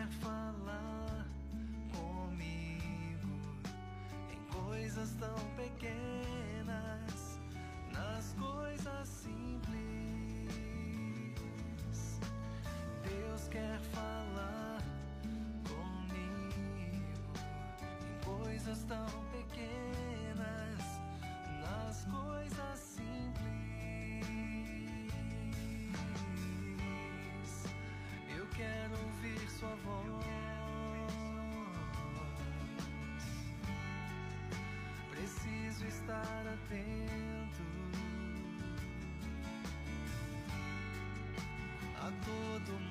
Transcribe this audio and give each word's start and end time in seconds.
Quer 0.00 0.08
falar 0.22 1.26
comigo 1.92 3.28
em 4.32 4.40
coisas 4.50 5.10
tão 5.20 5.34
pequenas, 5.56 6.09
Preciso 35.80 36.02
estar 36.02 36.46
atento 36.46 37.62
a 41.96 42.10
todo 42.22 42.72
movimento 42.80 42.89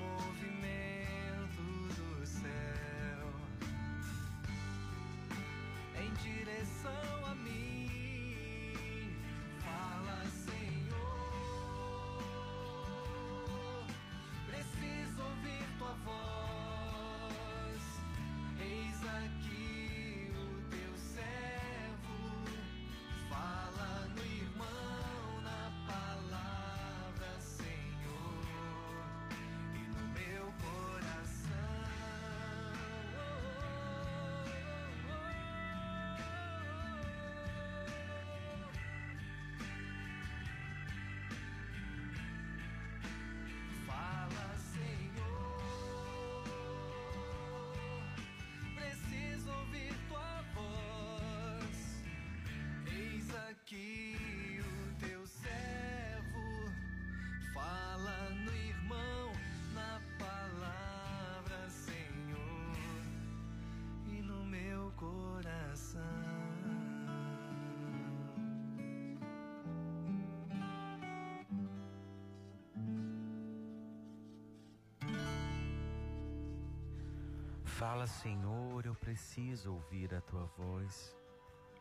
Fala, 77.80 78.06
Senhor, 78.06 78.84
eu 78.84 78.94
preciso 78.94 79.72
ouvir 79.72 80.14
a 80.14 80.20
tua 80.20 80.44
voz. 80.58 81.16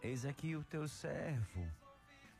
Eis 0.01 0.23
aqui 0.23 0.55
o 0.55 0.63
teu 0.63 0.87
servo. 0.87 1.67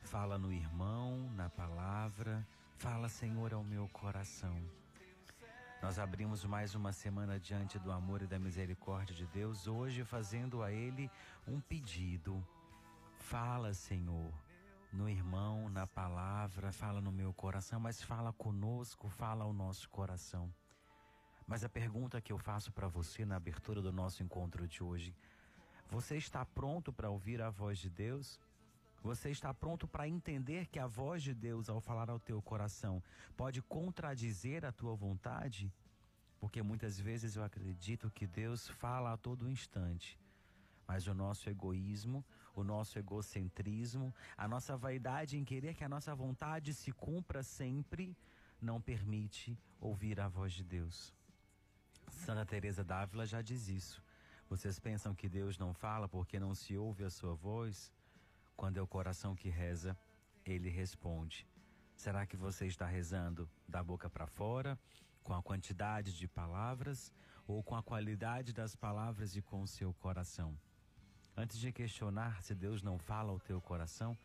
Fala 0.02 0.38
no 0.38 0.50
irmão, 0.50 1.30
na 1.36 1.50
palavra. 1.50 2.48
Fala, 2.78 3.10
Senhor, 3.10 3.54
ao 3.54 3.62
meu 3.62 3.86
coração. 3.90 4.58
Nós 5.82 6.00
abrimos 6.00 6.46
mais 6.46 6.74
uma 6.74 6.94
semana 6.94 7.38
diante 7.38 7.78
do 7.78 7.92
amor 7.92 8.22
e 8.22 8.28
da 8.28 8.40
misericórdia 8.40 9.14
de 9.14 9.26
Deus, 9.26 9.68
hoje 9.68 10.06
fazendo 10.06 10.64
a 10.64 10.72
Ele 10.72 11.12
um 11.46 11.60
pedido. 11.60 12.42
Fala, 13.18 13.74
Senhor, 13.74 14.32
no 14.90 15.10
irmão, 15.10 15.68
na 15.68 15.86
palavra, 15.86 16.72
fala 16.72 17.02
no 17.02 17.12
meu 17.12 17.34
coração, 17.34 17.78
mas 17.78 18.02
fala 18.02 18.32
conosco, 18.32 19.10
fala 19.10 19.44
ao 19.44 19.52
nosso 19.52 19.90
coração. 19.90 20.50
Mas 21.50 21.64
a 21.64 21.68
pergunta 21.68 22.22
que 22.22 22.32
eu 22.32 22.38
faço 22.38 22.72
para 22.72 22.88
você 22.88 23.26
na 23.26 23.36
abertura 23.36 23.82
do 23.82 23.92
nosso 23.92 24.22
encontro 24.22 24.68
de 24.68 24.84
hoje: 24.84 25.16
você 25.90 26.16
está 26.16 26.46
pronto 26.46 26.94
para 26.94 27.10
ouvir 27.10 27.42
a 27.42 27.50
voz 27.50 27.80
de 27.80 27.90
Deus? 27.90 28.40
Você 29.02 29.32
está 29.32 29.52
pronto 29.52 29.88
para 29.88 30.08
entender 30.08 30.68
que 30.68 30.78
a 30.78 30.86
voz 30.86 31.24
de 31.24 31.34
Deus, 31.34 31.68
ao 31.68 31.82
falar 31.82 32.08
ao 32.08 32.20
teu 32.20 32.40
coração, 32.40 33.02
pode 33.36 33.64
contradizer 33.64 34.64
a 34.64 34.72
tua 34.72 34.94
vontade? 34.94 35.74
Porque 36.40 36.62
muitas 36.62 37.00
vezes 37.00 37.36
eu 37.36 37.44
acredito 37.44 38.12
que 38.12 38.28
Deus 38.28 38.68
fala 38.68 39.14
a 39.14 39.18
todo 39.18 39.50
instante, 39.50 40.20
mas 40.88 41.08
o 41.08 41.16
nosso 41.16 41.50
egoísmo, 41.50 42.24
o 42.54 42.64
nosso 42.64 43.00
egocentrismo, 43.00 44.14
a 44.38 44.48
nossa 44.48 44.78
vaidade 44.78 45.36
em 45.36 45.44
querer 45.44 45.74
que 45.74 45.84
a 45.84 45.90
nossa 45.90 46.14
vontade 46.14 46.76
se 46.76 46.92
cumpra 46.92 47.42
sempre, 47.42 48.16
não 48.62 48.80
permite 48.80 49.58
ouvir 49.82 50.20
a 50.20 50.28
voz 50.28 50.54
de 50.54 50.64
Deus. 50.64 51.18
Santa 52.12 52.46
Teresa 52.46 52.84
d'Ávila 52.84 53.26
já 53.26 53.42
diz 53.42 53.68
isso. 53.68 54.04
Vocês 54.50 54.80
pensam 54.80 55.14
que 55.14 55.30
Deus 55.30 55.58
não 55.58 55.74
fala 55.74 56.08
porque 56.08 56.40
não 56.40 56.56
se 56.56 56.76
ouve 56.76 57.04
a 57.04 57.10
sua 57.10 57.36
voz? 57.36 57.92
Quando 58.56 58.78
é 58.78 58.82
o 58.82 58.88
coração 58.88 59.36
que 59.36 59.50
reza, 59.50 59.98
ele 60.46 60.70
responde. 60.70 61.48
Será 61.96 62.26
que 62.26 62.36
você 62.36 62.66
está 62.66 62.86
rezando 62.86 63.50
da 63.68 63.84
boca 63.84 64.10
para 64.10 64.26
fora, 64.26 64.78
com 65.24 65.34
a 65.34 65.44
quantidade 65.44 66.18
de 66.18 66.28
palavras, 66.28 67.14
ou 67.48 67.62
com 67.64 67.76
a 67.76 67.84
qualidade 67.84 68.54
das 68.54 68.76
palavras 68.76 69.36
e 69.36 69.42
com 69.42 69.62
o 69.62 69.68
seu 69.68 69.94
coração? 69.94 70.58
Antes 71.38 71.58
de 71.58 71.72
questionar 71.72 72.42
se 72.42 72.56
Deus 72.56 72.82
não 72.82 72.98
fala 72.98 73.32
ao 73.32 73.40
teu 73.40 73.62
coração, 73.62 74.18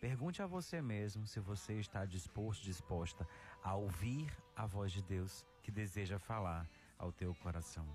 pergunte 0.00 0.42
a 0.42 0.46
você 0.46 0.80
mesmo 0.80 1.26
se 1.26 1.38
você 1.38 1.74
está 1.74 2.04
disposto, 2.04 2.62
disposta 2.62 3.28
a 3.62 3.74
ouvir 3.74 4.32
a 4.54 4.66
voz 4.66 4.90
de 4.90 5.02
Deus 5.02 5.44
que 5.62 5.70
deseja 5.70 6.18
falar 6.18 6.68
ao 6.98 7.12
teu 7.12 7.34
coração. 7.36 7.86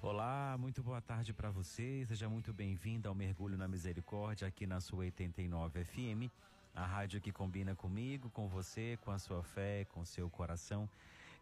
Olá, 0.00 0.56
muito 0.58 0.82
boa 0.82 1.00
tarde 1.00 1.32
para 1.32 1.50
você. 1.50 2.04
Seja 2.06 2.28
muito 2.28 2.52
bem-vindo 2.52 3.08
ao 3.08 3.14
Mergulho 3.14 3.56
na 3.56 3.66
Misericórdia 3.66 4.46
aqui 4.46 4.66
na 4.66 4.80
sua 4.80 5.00
89 5.00 5.84
FM, 5.84 6.30
a 6.74 6.86
rádio 6.86 7.20
que 7.20 7.32
combina 7.32 7.74
comigo, 7.74 8.30
com 8.30 8.46
você, 8.46 8.96
com 9.04 9.10
a 9.10 9.18
sua 9.18 9.42
fé, 9.42 9.84
com 9.86 10.00
o 10.00 10.06
seu 10.06 10.30
coração. 10.30 10.88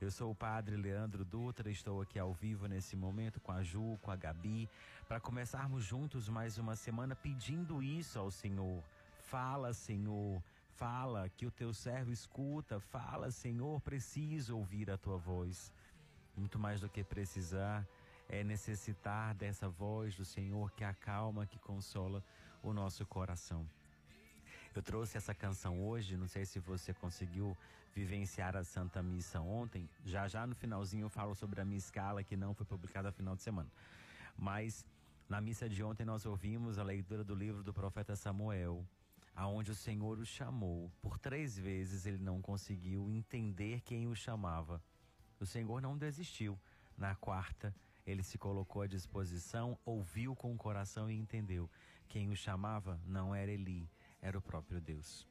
Eu 0.01 0.11
sou 0.11 0.31
o 0.31 0.35
Padre 0.35 0.77
Leandro 0.77 1.25
Dutra, 1.25 1.71
estou 1.71 2.01
aqui 2.01 2.19
ao 2.19 2.33
vivo 2.33 2.67
nesse 2.67 2.97
momento 2.97 3.41
com 3.41 3.53
a 3.53 3.63
Ju, 3.63 3.99
com 4.03 4.11
a 4.11 4.17
Gabi, 4.17 4.69
para 5.07 5.21
começarmos 5.21 5.85
juntos 5.85 6.29
mais 6.29 6.59
uma 6.59 6.77
semana 6.77 7.15
pedindo 7.15 7.83
isso 7.83 8.19
ao 8.19 8.31
Senhor. 8.31 8.83
Fala, 9.19 9.73
Senhor. 9.73 10.43
Fala 10.77 11.31
que 11.31 11.47
o 11.47 11.51
teu 11.51 11.73
servo 11.73 12.13
escuta. 12.13 12.79
Fala, 12.79 13.31
Senhor, 13.31 13.81
preciso 13.81 14.57
ouvir 14.57 14.91
a 14.91 14.99
tua 14.99 15.17
voz. 15.17 15.73
Muito 16.37 16.59
mais 16.59 16.81
do 16.81 16.89
que 16.89 17.03
precisar, 17.03 17.87
é 18.29 18.45
necessitar 18.45 19.35
dessa 19.35 19.69
voz 19.69 20.15
do 20.15 20.25
Senhor 20.25 20.71
que 20.73 20.85
acalma, 20.85 21.47
que 21.47 21.59
consola 21.59 22.23
o 22.63 22.73
nosso 22.73 23.07
coração. 23.07 23.67
Eu 24.75 24.83
trouxe 24.83 25.17
essa 25.17 25.35
canção 25.35 25.83
hoje, 25.83 26.17
não 26.17 26.29
sei 26.29 26.45
se 26.45 26.59
você 26.59 26.93
conseguiu 26.93 27.57
vivenciar 27.95 28.55
a 28.55 28.63
Santa 28.63 29.03
Missa 29.03 29.41
ontem. 29.41 29.89
Já 30.05 30.29
já 30.29 30.47
no 30.47 30.55
finalzinho 30.55 31.07
eu 31.07 31.09
falo 31.09 31.35
sobre 31.35 31.63
a 31.63 31.65
minha 31.65 31.79
escala 31.79 32.23
que 32.23 32.37
não 32.37 32.53
foi 32.53 32.67
publicada 32.67 33.09
no 33.09 33.15
final 33.15 33.35
de 33.35 33.43
semana. 33.43 33.71
Mas 34.37 34.85
na 35.29 35.41
missa 35.41 35.67
de 35.67 35.83
ontem 35.83 36.05
nós 36.05 36.27
ouvimos 36.27 36.79
a 36.79 36.83
leitura 36.83 37.25
do 37.25 37.35
livro 37.35 37.63
do 37.63 37.73
profeta 37.73 38.15
Samuel, 38.15 38.85
aonde 39.35 39.71
o 39.71 39.75
Senhor 39.75 40.19
o 40.19 40.27
chamou. 40.27 40.91
Por 41.01 41.19
três 41.19 41.59
vezes 41.59 42.05
ele 42.05 42.19
não 42.19 42.43
conseguiu 42.43 43.11
entender 43.11 43.81
quem 43.81 44.07
o 44.07 44.15
chamava. 44.15 44.79
O 45.41 45.47
Senhor 45.47 45.81
não 45.81 45.97
desistiu. 45.97 46.59
Na 46.97 47.15
quarta, 47.15 47.75
ele 48.07 48.23
se 48.23 48.39
colocou 48.39 48.83
à 48.83 48.87
disposição, 48.87 49.79
ouviu 49.85 50.35
com 50.35 50.53
o 50.55 50.57
coração 50.57 51.11
e 51.11 51.19
entendeu. 51.19 51.69
Quem 52.09 52.31
o 52.31 52.37
chamava 52.37 53.01
não 53.05 53.35
era 53.35 53.51
Eli, 53.51 53.89
era 54.23 54.39
o 54.39 54.41
próprio 54.41 54.81
Deus. 54.81 55.27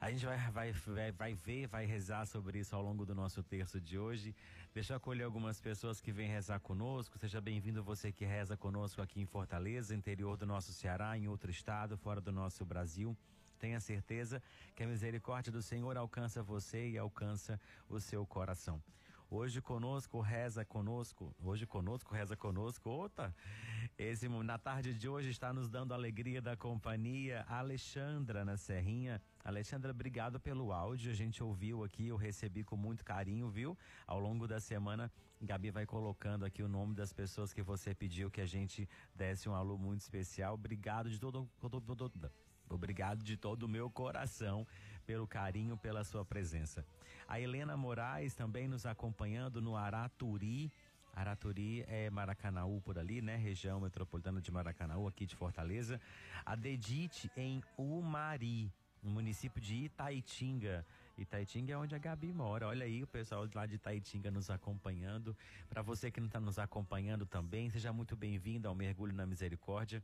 A 0.00 0.10
gente 0.10 0.26
vai, 0.26 0.38
vai, 0.50 0.72
vai, 0.72 1.12
vai 1.12 1.34
ver, 1.34 1.66
vai 1.68 1.86
rezar 1.86 2.26
sobre 2.26 2.58
isso 2.58 2.76
ao 2.76 2.82
longo 2.82 3.06
do 3.06 3.14
nosso 3.14 3.42
terço 3.42 3.80
de 3.80 3.98
hoje. 3.98 4.34
Deixa 4.74 4.92
eu 4.92 4.98
acolher 4.98 5.24
algumas 5.24 5.58
pessoas 5.58 6.00
que 6.00 6.12
vêm 6.12 6.28
rezar 6.28 6.60
conosco. 6.60 7.18
Seja 7.18 7.40
bem-vindo 7.40 7.82
você 7.82 8.12
que 8.12 8.24
reza 8.24 8.56
conosco 8.56 9.00
aqui 9.00 9.20
em 9.20 9.26
Fortaleza, 9.26 9.94
interior 9.94 10.36
do 10.36 10.44
nosso 10.44 10.72
Ceará, 10.72 11.16
em 11.16 11.28
outro 11.28 11.50
estado, 11.50 11.96
fora 11.96 12.20
do 12.20 12.30
nosso 12.30 12.64
Brasil. 12.64 13.16
Tenha 13.58 13.80
certeza 13.80 14.42
que 14.74 14.82
a 14.82 14.86
misericórdia 14.86 15.52
do 15.52 15.62
Senhor 15.62 15.96
alcança 15.96 16.42
você 16.42 16.90
e 16.90 16.98
alcança 16.98 17.60
o 17.88 18.00
seu 18.00 18.26
coração. 18.26 18.82
Hoje 19.28 19.60
conosco, 19.60 20.20
reza 20.20 20.64
conosco. 20.64 21.34
Hoje 21.42 21.66
conosco, 21.66 22.14
reza 22.14 22.36
conosco. 22.36 22.88
Ota! 22.88 23.34
Esse, 23.98 24.28
na 24.28 24.56
tarde 24.56 24.94
de 24.94 25.08
hoje 25.08 25.30
está 25.30 25.52
nos 25.52 25.68
dando 25.68 25.92
a 25.92 25.96
alegria 25.96 26.40
da 26.40 26.56
companhia 26.56 27.44
Alexandra 27.48 28.44
na 28.44 28.56
Serrinha. 28.56 29.20
Alexandra, 29.42 29.90
obrigado 29.90 30.38
pelo 30.38 30.70
áudio. 30.70 31.10
A 31.10 31.14
gente 31.14 31.42
ouviu 31.42 31.82
aqui, 31.82 32.06
eu 32.06 32.16
recebi 32.16 32.62
com 32.62 32.76
muito 32.76 33.04
carinho, 33.04 33.50
viu? 33.50 33.76
Ao 34.06 34.20
longo 34.20 34.46
da 34.46 34.60
semana, 34.60 35.10
Gabi 35.42 35.72
vai 35.72 35.86
colocando 35.86 36.44
aqui 36.44 36.62
o 36.62 36.68
nome 36.68 36.94
das 36.94 37.12
pessoas 37.12 37.52
que 37.52 37.62
você 37.62 37.92
pediu 37.92 38.30
que 38.30 38.40
a 38.40 38.46
gente 38.46 38.88
desse 39.12 39.48
um 39.48 39.54
alô 39.56 39.76
muito 39.76 40.02
especial. 40.02 40.54
Obrigado 40.54 41.10
de 41.10 41.18
todo, 41.18 41.50
todo, 41.58 41.80
todo 41.80 42.30
obrigado 42.68 43.22
de 43.22 43.36
todo 43.36 43.64
o 43.64 43.68
meu 43.68 43.90
coração 43.90 44.66
pelo 45.06 45.26
carinho, 45.26 45.76
pela 45.76 46.02
sua 46.04 46.24
presença. 46.24 46.84
A 47.28 47.40
Helena 47.40 47.76
Moraes 47.76 48.34
também 48.34 48.68
nos 48.68 48.86
acompanhando 48.86 49.60
no 49.60 49.76
Araturi. 49.76 50.70
Araturi 51.12 51.84
é 51.88 52.10
Maracanaú 52.10 52.80
por 52.82 52.98
ali, 52.98 53.22
né? 53.22 53.36
Região 53.36 53.80
metropolitana 53.80 54.40
de 54.40 54.50
Maracanaú, 54.50 55.08
aqui 55.08 55.24
de 55.26 55.34
Fortaleza. 55.34 56.00
A 56.44 56.54
Dedite 56.54 57.30
em 57.36 57.62
Umari, 57.76 58.70
no 59.02 59.10
município 59.10 59.60
de 59.60 59.74
Itaitinga. 59.84 60.84
Itaitinga 61.16 61.72
é 61.72 61.76
onde 61.76 61.94
a 61.94 61.98
Gabi 61.98 62.32
mora. 62.32 62.68
Olha 62.68 62.84
aí 62.84 63.02
o 63.02 63.06
pessoal 63.06 63.48
lá 63.54 63.64
de 63.64 63.76
Itaitinga 63.76 64.30
nos 64.30 64.50
acompanhando. 64.50 65.34
Para 65.68 65.80
você 65.80 66.10
que 66.10 66.20
não 66.20 66.26
está 66.26 66.38
nos 66.38 66.58
acompanhando 66.58 67.24
também, 67.24 67.70
seja 67.70 67.92
muito 67.92 68.14
bem-vindo 68.14 68.68
ao 68.68 68.74
Mergulho 68.74 69.14
na 69.14 69.24
Misericórdia. 69.24 70.02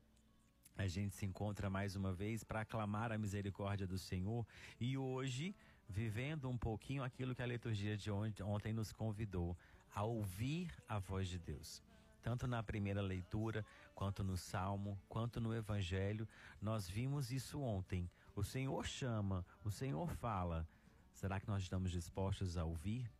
A 0.76 0.86
gente 0.86 1.14
se 1.14 1.26
encontra 1.26 1.68
mais 1.68 1.96
uma 1.96 2.12
vez 2.12 2.42
para 2.42 2.62
aclamar 2.62 3.12
a 3.12 3.18
misericórdia 3.18 3.86
do 3.86 3.98
Senhor 3.98 4.46
e 4.80 4.96
hoje 4.96 5.54
vivendo 5.88 6.48
um 6.48 6.56
pouquinho 6.56 7.02
aquilo 7.02 7.34
que 7.34 7.42
a 7.42 7.46
liturgia 7.46 7.96
de 7.96 8.10
ontem 8.10 8.72
nos 8.72 8.92
convidou 8.92 9.56
a 9.94 10.02
ouvir 10.02 10.72
a 10.88 10.98
voz 10.98 11.28
de 11.28 11.38
Deus. 11.38 11.82
Tanto 12.22 12.46
na 12.46 12.62
primeira 12.62 13.02
leitura, 13.02 13.66
quanto 13.94 14.22
no 14.22 14.36
Salmo, 14.36 14.98
quanto 15.08 15.40
no 15.40 15.54
Evangelho, 15.54 16.26
nós 16.60 16.88
vimos 16.88 17.32
isso 17.32 17.60
ontem. 17.60 18.08
O 18.34 18.42
Senhor 18.42 18.86
chama, 18.86 19.44
o 19.64 19.70
Senhor 19.70 20.08
fala. 20.08 20.66
Será 21.12 21.38
que 21.38 21.48
nós 21.48 21.62
estamos 21.62 21.90
dispostos 21.90 22.56
a 22.56 22.64
ouvir? 22.64 23.10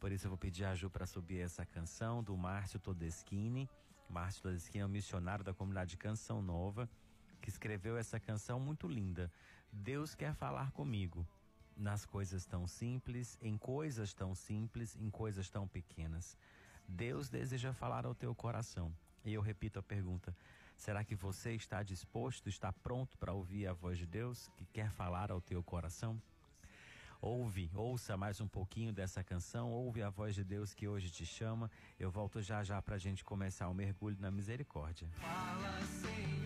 Por 0.00 0.10
isso 0.10 0.26
eu 0.26 0.30
vou 0.30 0.38
pedir 0.38 0.64
a 0.64 0.74
Ju 0.74 0.88
para 0.88 1.06
subir 1.06 1.40
essa 1.40 1.64
canção 1.64 2.22
do 2.22 2.36
Márcio 2.36 2.80
Todeschini. 2.80 3.68
Márcio 4.10 4.42
Todeschini 4.42 4.80
é 4.80 4.86
um 4.86 4.88
missionário 4.88 5.44
da 5.44 5.54
comunidade 5.54 5.96
Canção 5.96 6.42
Nova, 6.42 6.90
que 7.40 7.48
escreveu 7.48 7.96
essa 7.96 8.18
canção 8.18 8.58
muito 8.58 8.88
linda. 8.88 9.32
Deus 9.70 10.16
quer 10.16 10.34
falar 10.34 10.72
comigo 10.72 11.24
nas 11.76 12.04
coisas 12.04 12.44
tão 12.44 12.66
simples, 12.66 13.38
em 13.40 13.56
coisas 13.56 14.12
tão 14.12 14.34
simples, 14.34 14.96
em 14.96 15.08
coisas 15.10 15.48
tão 15.48 15.68
pequenas. 15.68 16.36
Deus 16.88 17.28
deseja 17.28 17.72
falar 17.72 18.04
ao 18.04 18.12
teu 18.12 18.34
coração. 18.34 18.92
E 19.24 19.32
eu 19.32 19.40
repito 19.40 19.78
a 19.78 19.82
pergunta: 19.82 20.36
será 20.76 21.04
que 21.04 21.14
você 21.14 21.54
está 21.54 21.80
disposto, 21.84 22.48
está 22.48 22.72
pronto 22.72 23.16
para 23.16 23.32
ouvir 23.32 23.68
a 23.68 23.72
voz 23.72 23.96
de 23.96 24.06
Deus 24.06 24.50
que 24.56 24.66
quer 24.66 24.90
falar 24.90 25.30
ao 25.30 25.40
teu 25.40 25.62
coração? 25.62 26.20
Ouve, 27.22 27.70
ouça 27.74 28.16
mais 28.16 28.40
um 28.40 28.48
pouquinho 28.48 28.94
dessa 28.94 29.22
canção, 29.22 29.70
ouve 29.70 30.02
a 30.02 30.08
voz 30.08 30.34
de 30.34 30.42
Deus 30.42 30.72
que 30.72 30.88
hoje 30.88 31.10
te 31.10 31.26
chama. 31.26 31.70
Eu 31.98 32.10
volto 32.10 32.40
já 32.40 32.64
já 32.64 32.80
para 32.80 32.94
a 32.94 32.98
gente 32.98 33.22
começar 33.22 33.68
o 33.68 33.74
mergulho 33.74 34.16
na 34.18 34.30
misericórdia. 34.30 35.06
Fala, 35.18 35.80
Senhor. 35.82 36.39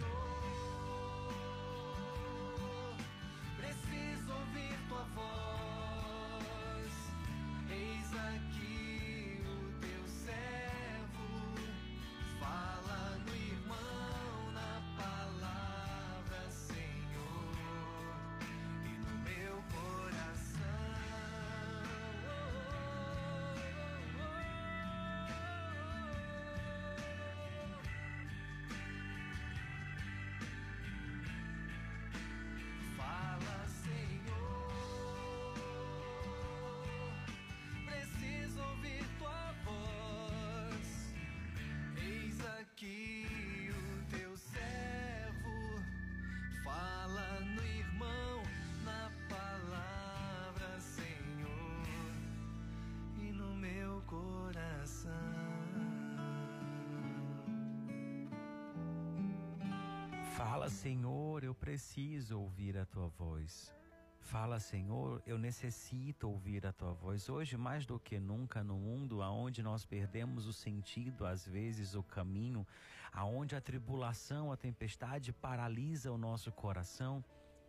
Fala, 60.46 60.68
Senhor, 60.68 61.42
eu 61.42 61.54
preciso 61.54 62.38
ouvir 62.38 62.76
a 62.76 62.84
tua 62.84 63.08
voz. 63.08 63.74
Fala, 64.20 64.60
Senhor, 64.60 65.22
eu 65.26 65.38
necessito 65.38 66.28
ouvir 66.28 66.66
a 66.66 66.72
tua 66.72 66.92
voz. 66.92 67.30
Hoje, 67.30 67.56
mais 67.56 67.86
do 67.86 67.98
que 67.98 68.20
nunca, 68.20 68.62
no 68.62 68.76
mundo 68.76 69.22
aonde 69.22 69.62
nós 69.62 69.86
perdemos 69.86 70.46
o 70.46 70.52
sentido, 70.52 71.24
às 71.24 71.46
vezes 71.46 71.94
o 71.94 72.02
caminho, 72.02 72.66
aonde 73.10 73.56
a 73.56 73.60
tribulação, 73.60 74.52
a 74.52 74.56
tempestade 74.56 75.32
paralisa 75.32 76.12
o 76.12 76.18
nosso 76.18 76.52
coração, 76.52 77.24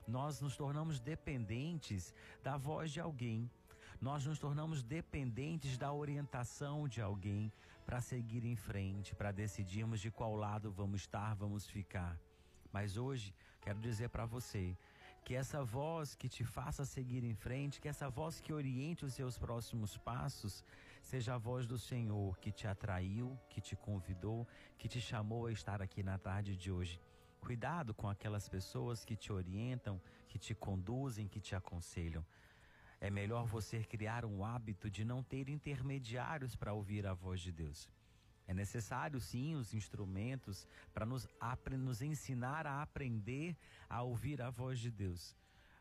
nós 0.06 0.42
nos 0.42 0.58
tornamos 0.58 1.00
dependentes 1.00 2.14
da 2.44 2.58
voz 2.58 2.92
de 2.92 3.00
alguém. 3.00 3.50
Nós 4.02 4.26
nos 4.26 4.38
tornamos 4.38 4.84
dependentes 4.84 5.78
da 5.78 5.94
orientação 5.94 6.90
de 6.90 7.02
alguém 7.02 7.54
para 7.86 8.02
seguir 8.02 8.44
em 8.44 8.58
frente, 8.58 9.16
para 9.16 9.32
decidirmos 9.32 10.02
de 10.02 10.12
qual 10.12 10.36
lado 10.36 10.70
vamos 10.74 11.02
estar, 11.02 11.34
vamos 11.36 11.66
ficar. 11.66 12.20
Mas 12.76 12.98
hoje 12.98 13.34
quero 13.62 13.80
dizer 13.80 14.10
para 14.10 14.26
você 14.26 14.78
que 15.24 15.34
essa 15.34 15.64
voz 15.64 16.14
que 16.14 16.28
te 16.28 16.44
faça 16.44 16.84
seguir 16.84 17.24
em 17.24 17.34
frente, 17.34 17.80
que 17.80 17.88
essa 17.88 18.10
voz 18.10 18.42
que 18.42 18.52
oriente 18.52 19.06
os 19.06 19.14
seus 19.14 19.38
próximos 19.38 19.98
passos, 19.98 20.62
seja 21.02 21.36
a 21.36 21.38
voz 21.38 21.66
do 21.66 21.80
Senhor 21.80 22.38
que 22.38 22.52
te 22.52 22.68
atraiu, 22.68 23.40
que 23.50 23.62
te 23.62 23.78
convidou, 23.78 24.46
que 24.78 24.90
te 24.90 25.00
chamou 25.00 25.46
a 25.46 25.54
estar 25.54 25.82
aqui 25.82 26.04
na 26.04 26.18
tarde 26.18 26.58
de 26.58 26.70
hoje. 26.70 27.00
Cuidado 27.40 27.94
com 27.94 28.10
aquelas 28.10 28.50
pessoas 28.50 29.06
que 29.06 29.16
te 29.16 29.32
orientam, 29.32 30.02
que 30.28 30.38
te 30.38 30.54
conduzem, 30.54 31.30
que 31.30 31.40
te 31.40 31.56
aconselham. 31.56 32.26
É 33.00 33.10
melhor 33.10 33.46
você 33.46 33.86
criar 33.86 34.26
um 34.26 34.44
hábito 34.44 34.90
de 34.90 35.06
não 35.06 35.24
ter 35.24 35.48
intermediários 35.48 36.58
para 36.58 36.74
ouvir 36.74 37.08
a 37.08 37.14
voz 37.14 37.40
de 37.40 37.54
Deus. 37.54 37.90
É 38.48 38.54
necessário 38.54 39.20
sim 39.20 39.56
os 39.56 39.74
instrumentos 39.74 40.68
para 40.94 41.06
nos, 41.06 41.28
nos 41.80 42.02
ensinar 42.02 42.68
a 42.68 42.82
aprender 42.82 43.58
a 43.90 44.02
ouvir 44.02 44.42
a 44.42 44.50
voz 44.50 44.80
de 44.80 44.92
Deus. 44.92 45.36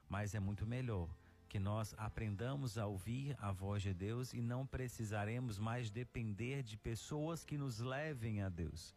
Mas 0.09 0.35
é 0.35 0.40
muito 0.40 0.66
melhor 0.66 1.09
que 1.49 1.61
nós 1.61 1.94
aprendamos 1.97 2.78
a 2.78 2.87
ouvir 2.87 3.37
a 3.38 3.52
voz 3.52 3.83
de 3.83 3.94
Deus 3.94 4.33
e 4.33 4.40
não 4.40 4.66
precisaremos 4.66 5.59
mais 5.59 5.90
depender 5.90 6.62
de 6.62 6.76
pessoas 6.76 7.44
que 7.44 7.56
nos 7.56 7.78
levem 7.78 8.42
a 8.42 8.49
Deus. 8.49 8.94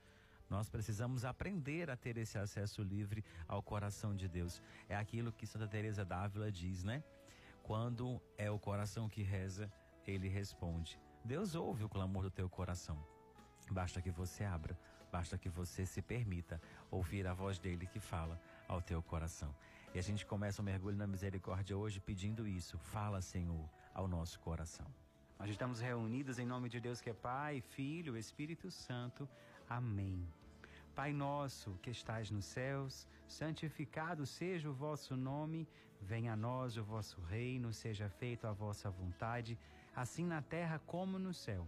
Nós 0.49 0.69
precisamos 0.69 1.25
aprender 1.25 1.89
a 1.89 1.97
ter 1.97 2.17
esse 2.17 2.37
acesso 2.37 2.81
livre 2.81 3.23
ao 3.47 3.61
coração 3.61 4.15
de 4.15 4.27
Deus. 4.27 4.61
É 4.87 4.95
aquilo 4.95 5.31
que 5.31 5.45
Santa 5.45 5.67
Teresa 5.67 6.05
d'Ávila 6.05 6.51
diz, 6.51 6.83
né? 6.83 7.03
Quando 7.61 8.21
é 8.37 8.49
o 8.49 8.57
coração 8.57 9.09
que 9.09 9.21
reza, 9.21 9.69
ele 10.05 10.29
responde. 10.29 10.97
Deus 11.23 11.53
ouve 11.53 11.83
o 11.83 11.89
clamor 11.89 12.23
do 12.23 12.31
teu 12.31 12.49
coração. 12.49 12.97
Basta 13.73 14.01
que 14.01 14.11
você 14.11 14.43
abra, 14.43 14.77
basta 15.11 15.37
que 15.37 15.49
você 15.49 15.85
se 15.85 16.01
permita 16.01 16.61
ouvir 16.89 17.27
a 17.27 17.33
voz 17.33 17.59
dele 17.59 17.85
que 17.87 17.99
fala 17.99 18.39
ao 18.67 18.81
teu 18.81 19.01
coração. 19.01 19.53
E 19.93 19.99
a 19.99 20.01
gente 20.01 20.25
começa 20.25 20.61
o 20.61 20.65
mergulho 20.65 20.97
na 20.97 21.07
misericórdia 21.07 21.77
hoje 21.77 21.99
pedindo 21.99 22.47
isso. 22.47 22.77
Fala, 22.77 23.21
Senhor, 23.21 23.69
ao 23.93 24.07
nosso 24.07 24.39
coração. 24.39 24.85
Nós 25.39 25.49
estamos 25.49 25.79
reunidos 25.79 26.39
em 26.39 26.45
nome 26.45 26.67
de 26.67 26.79
Deus 26.79 26.99
que 26.99 27.09
é 27.09 27.13
Pai, 27.13 27.61
Filho, 27.61 28.17
Espírito 28.17 28.71
Santo. 28.71 29.27
Amém. 29.69 30.27
Pai 30.95 31.13
nosso 31.13 31.77
que 31.81 31.91
estais 31.91 32.31
nos 32.31 32.45
céus, 32.45 33.07
santificado 33.27 34.25
seja 34.25 34.67
o 34.67 34.73
vosso 34.73 35.15
nome, 35.15 35.67
venha 36.01 36.33
a 36.33 36.35
nós 36.35 36.75
o 36.75 36.83
vosso 36.83 37.21
reino, 37.21 37.71
seja 37.71 38.09
feita 38.09 38.49
a 38.49 38.53
vossa 38.53 38.89
vontade, 38.89 39.59
assim 39.95 40.25
na 40.25 40.41
terra 40.41 40.79
como 40.87 41.19
no 41.19 41.33
céu. 41.35 41.67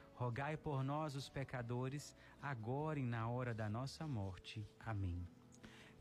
rogai 0.21 0.55
por 0.55 0.83
nós, 0.83 1.15
os 1.15 1.27
pecadores, 1.29 2.15
agora 2.39 2.99
e 2.99 3.07
na 3.15 3.27
hora 3.27 3.55
da 3.55 3.67
nossa 3.67 4.05
morte. 4.05 4.63
Amém. 4.91 5.27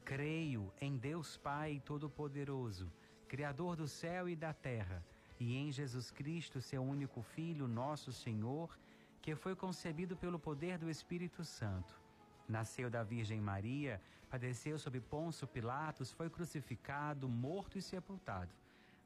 Creio 0.05 0.71
em 0.79 0.99
Deus 0.99 1.39
Pai 1.39 1.81
Todo-Poderoso, 1.87 2.93
Criador 3.27 3.77
do 3.77 3.89
céu 3.89 4.29
e 4.29 4.37
da 4.37 4.53
terra, 4.53 5.03
e 5.39 5.57
em 5.57 5.73
Jesus 5.73 6.11
Cristo, 6.11 6.61
seu 6.61 6.83
único 6.83 7.23
Filho, 7.23 7.67
nosso 7.67 8.12
Senhor, 8.12 8.79
que 9.23 9.35
foi 9.35 9.57
concebido 9.57 10.15
pelo 10.19 10.39
poder 10.39 10.77
do 10.77 10.91
Espírito 10.91 11.43
Santo. 11.43 11.99
Nasceu 12.47 12.91
da 12.91 13.03
Virgem 13.03 13.41
Maria, 13.41 14.03
padeceu 14.29 14.79
sob 14.79 15.00
Ponço 15.00 15.47
Pilatos, 15.47 16.12
foi 16.12 16.29
crucificado, 16.29 17.27
morto 17.27 17.79
e 17.79 17.83
sepultado. 17.83 18.53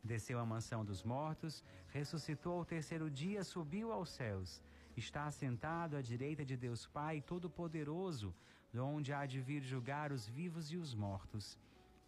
Desceu 0.03 0.41
à 0.41 0.45
mansão 0.45 0.85
dos 0.85 1.05
mortos, 1.05 1.63
ressuscitou 1.87 2.55
ao 2.59 2.65
terceiro 2.65 3.09
dia, 3.09 3.45
subiu 3.45 3.93
aos 3.93 4.09
céus 4.09 4.61
está 4.97 5.27
assentado 5.27 5.97
à 5.97 6.03
direita 6.03 6.45
de 6.45 6.57
Deus 6.57 6.87
Pai 6.87 7.21
Todo-Poderoso, 7.21 8.35
onde 8.75 9.13
há 9.13 9.27
de 9.27 9.41
vir 9.41 9.63
julgar 9.63 10.13
os 10.13 10.27
vivos 10.27 10.71
e 10.73 10.77
os 10.77 10.95
mortos. 10.95 11.59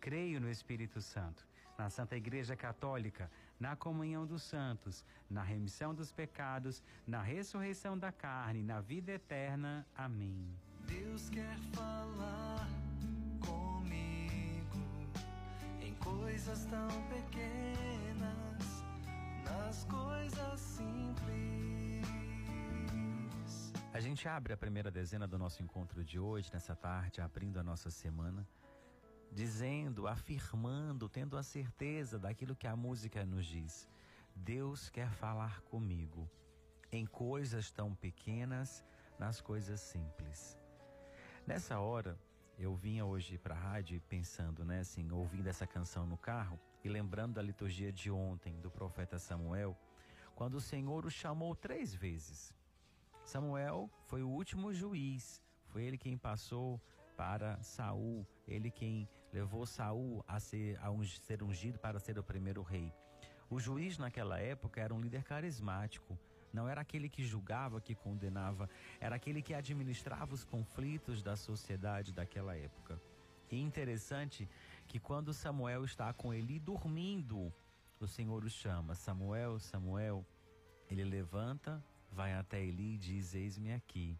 Creio 0.00 0.40
no 0.40 0.50
Espírito 0.50 1.00
Santo, 1.00 1.46
na 1.78 1.90
Santa 1.90 2.16
Igreja 2.16 2.56
Católica, 2.56 3.30
na 3.58 3.74
comunhão 3.74 4.26
dos 4.26 4.42
santos, 4.42 5.04
na 5.28 5.42
remissão 5.42 5.94
dos 5.94 6.12
pecados, 6.12 6.82
na 7.06 7.22
ressurreição 7.22 7.98
da 7.98 8.12
carne, 8.12 8.62
na 8.62 8.80
vida 8.80 9.12
eterna. 9.12 9.86
Amém. 9.96 10.46
Deus 10.86 11.28
quer 11.30 11.56
falar 11.72 12.68
comigo 13.40 14.78
em 15.80 15.94
coisas 15.94 16.66
tão 16.66 16.88
pequenas, 17.08 18.84
nas 19.44 19.84
coisas 19.84 20.60
simples 20.60 21.85
a 23.96 24.00
gente 24.00 24.28
abre 24.28 24.52
a 24.52 24.58
primeira 24.58 24.90
dezena 24.90 25.26
do 25.26 25.38
nosso 25.38 25.62
encontro 25.62 26.04
de 26.04 26.18
hoje, 26.18 26.50
nessa 26.52 26.76
tarde, 26.76 27.22
abrindo 27.22 27.58
a 27.58 27.62
nossa 27.62 27.90
semana, 27.90 28.46
dizendo, 29.32 30.06
afirmando, 30.06 31.08
tendo 31.08 31.34
a 31.34 31.42
certeza 31.42 32.18
daquilo 32.18 32.54
que 32.54 32.66
a 32.66 32.76
música 32.76 33.24
nos 33.24 33.46
diz. 33.46 33.88
Deus 34.34 34.90
quer 34.90 35.10
falar 35.12 35.62
comigo 35.62 36.28
em 36.92 37.06
coisas 37.06 37.70
tão 37.70 37.94
pequenas, 37.94 38.84
nas 39.18 39.40
coisas 39.40 39.80
simples. 39.80 40.58
Nessa 41.46 41.80
hora, 41.80 42.18
eu 42.58 42.76
vinha 42.76 43.06
hoje 43.06 43.38
para 43.38 43.54
a 43.54 43.58
rádio 43.58 43.98
pensando, 44.10 44.62
né, 44.62 44.80
assim, 44.80 45.10
ouvindo 45.10 45.46
essa 45.46 45.66
canção 45.66 46.06
no 46.06 46.18
carro 46.18 46.60
e 46.84 46.88
lembrando 46.90 47.36
da 47.36 47.42
liturgia 47.42 47.90
de 47.90 48.10
ontem 48.10 48.60
do 48.60 48.70
profeta 48.70 49.18
Samuel, 49.18 49.74
quando 50.34 50.56
o 50.56 50.60
Senhor 50.60 51.06
o 51.06 51.10
chamou 51.10 51.54
três 51.54 51.94
vezes. 51.94 52.54
Samuel 53.26 53.90
foi 54.04 54.22
o 54.22 54.28
último 54.28 54.72
juiz, 54.72 55.42
foi 55.66 55.82
ele 55.82 55.98
quem 55.98 56.16
passou 56.16 56.80
para 57.16 57.60
Saul, 57.60 58.24
ele 58.46 58.70
quem 58.70 59.08
levou 59.32 59.66
Saul 59.66 60.24
a 60.28 60.38
ser, 60.38 60.78
a 60.78 60.88
ser 61.04 61.42
ungido 61.42 61.76
para 61.76 61.98
ser 61.98 62.16
o 62.20 62.22
primeiro 62.22 62.62
rei. 62.62 62.92
O 63.50 63.58
juiz 63.58 63.98
naquela 63.98 64.38
época 64.38 64.80
era 64.80 64.94
um 64.94 65.00
líder 65.00 65.24
carismático, 65.24 66.16
não 66.52 66.68
era 66.68 66.80
aquele 66.80 67.08
que 67.08 67.24
julgava, 67.24 67.80
que 67.80 67.96
condenava, 67.96 68.70
era 69.00 69.16
aquele 69.16 69.42
que 69.42 69.54
administrava 69.54 70.32
os 70.32 70.44
conflitos 70.44 71.20
da 71.20 71.34
sociedade 71.34 72.12
daquela 72.12 72.56
época. 72.56 73.00
E 73.50 73.60
interessante 73.60 74.48
que 74.86 75.00
quando 75.00 75.34
Samuel 75.34 75.84
está 75.84 76.12
com 76.12 76.32
Eli 76.32 76.60
dormindo, 76.60 77.52
o 77.98 78.06
Senhor 78.06 78.44
o 78.44 78.48
chama: 78.48 78.94
Samuel, 78.94 79.58
Samuel. 79.58 80.24
Ele 80.88 81.02
levanta, 81.02 81.84
vai 82.12 82.34
até 82.34 82.62
Eli 82.62 82.94
e 82.94 82.98
diz: 82.98 83.34
Eis-me 83.34 83.72
aqui. 83.72 84.16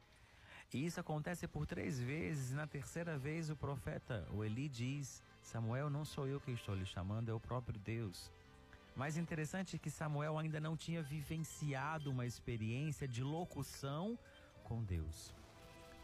E 0.72 0.84
isso 0.84 1.00
acontece 1.00 1.46
por 1.46 1.66
três 1.66 1.98
vezes, 2.00 2.50
e 2.50 2.54
na 2.54 2.66
terceira 2.66 3.16
vez 3.16 3.50
o 3.50 3.56
profeta, 3.56 4.26
o 4.30 4.44
Eli, 4.44 4.68
diz: 4.68 5.22
Samuel, 5.40 5.88
não 5.88 6.04
sou 6.04 6.26
eu 6.26 6.40
que 6.40 6.50
estou 6.50 6.74
lhe 6.74 6.84
chamando, 6.84 7.30
é 7.30 7.34
o 7.34 7.40
próprio 7.40 7.78
Deus. 7.78 8.30
Mas 8.94 9.16
interessante 9.16 9.76
é 9.76 9.78
que 9.78 9.90
Samuel 9.90 10.38
ainda 10.38 10.58
não 10.58 10.76
tinha 10.76 11.02
vivenciado 11.02 12.10
uma 12.10 12.26
experiência 12.26 13.06
de 13.06 13.22
locução 13.22 14.18
com 14.64 14.82
Deus. 14.82 15.34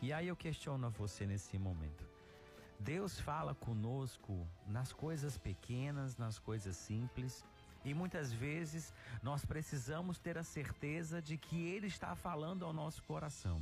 E 0.01 0.13
aí 0.13 0.29
eu 0.29 0.37
questiono 0.37 0.87
a 0.87 0.91
você 0.91 1.27
nesse 1.27 1.59
momento. 1.59 2.05
Deus 2.79 3.19
fala 3.21 3.55
conosco 3.55 4.47
nas 4.67 4.93
coisas 4.93 5.39
pequenas, 5.39 6.17
nas 6.17 6.39
coisas 6.39 6.77
simples, 6.77 7.45
e 7.85 7.93
muitas 7.93 8.33
vezes 8.33 8.93
nós 9.23 9.45
precisamos 9.45 10.19
ter 10.19 10.39
a 10.39 10.45
certeza 10.45 11.21
de 11.21 11.37
que 11.37 11.67
Ele 11.69 11.87
está 11.87 12.15
falando 12.15 12.65
ao 12.65 12.73
nosso 12.73 13.03
coração. 13.03 13.61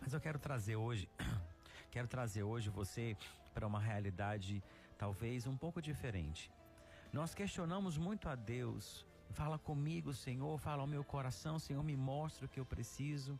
Mas 0.00 0.12
eu 0.12 0.20
quero 0.20 0.38
trazer 0.38 0.76
hoje, 0.76 1.08
quero 1.90 2.06
trazer 2.06 2.42
hoje 2.42 2.68
você 2.68 3.16
para 3.54 3.66
uma 3.66 3.80
realidade 3.80 4.62
talvez 4.98 5.46
um 5.46 5.56
pouco 5.56 5.80
diferente. 5.80 6.50
Nós 7.12 7.34
questionamos 7.34 7.96
muito 7.96 8.28
a 8.28 8.34
Deus. 8.34 9.06
Fala 9.30 9.58
comigo, 9.58 10.12
Senhor, 10.12 10.58
fala 10.58 10.82
ao 10.82 10.86
meu 10.86 11.02
coração, 11.02 11.58
Senhor, 11.58 11.82
me 11.82 11.96
mostra 11.96 12.44
o 12.44 12.48
que 12.48 12.60
eu 12.60 12.66
preciso. 12.66 13.38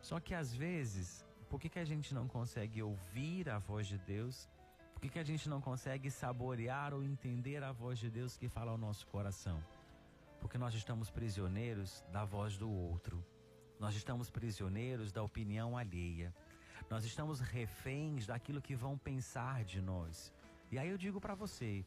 Só 0.00 0.18
que 0.20 0.34
às 0.34 0.54
vezes, 0.54 1.24
por 1.48 1.60
que, 1.60 1.68
que 1.68 1.78
a 1.78 1.84
gente 1.84 2.14
não 2.14 2.26
consegue 2.26 2.82
ouvir 2.82 3.48
a 3.48 3.58
voz 3.58 3.86
de 3.86 3.98
Deus 3.98 4.48
que, 5.04 5.10
que 5.10 5.18
a 5.18 5.24
gente 5.24 5.48
não 5.48 5.60
consegue 5.60 6.10
saborear 6.10 6.92
ou 6.94 7.02
entender 7.02 7.62
a 7.62 7.72
voz 7.72 7.98
de 7.98 8.10
Deus 8.10 8.36
que 8.36 8.48
fala 8.48 8.70
ao 8.70 8.78
nosso 8.78 9.06
coração? 9.06 9.62
porque 10.44 10.58
nós 10.58 10.74
estamos 10.74 11.10
prisioneiros 11.10 12.04
da 12.12 12.22
voz 12.22 12.58
do 12.58 12.70
outro. 12.70 13.24
Nós 13.80 13.94
estamos 13.94 14.28
prisioneiros 14.28 15.10
da 15.10 15.22
opinião 15.22 15.74
alheia. 15.74 16.34
Nós 16.90 17.02
estamos 17.06 17.40
reféns 17.40 18.26
daquilo 18.26 18.60
que 18.60 18.76
vão 18.76 18.98
pensar 18.98 19.64
de 19.64 19.80
nós. 19.80 20.30
E 20.70 20.78
aí 20.78 20.90
eu 20.90 20.98
digo 20.98 21.18
para 21.18 21.34
você, 21.34 21.82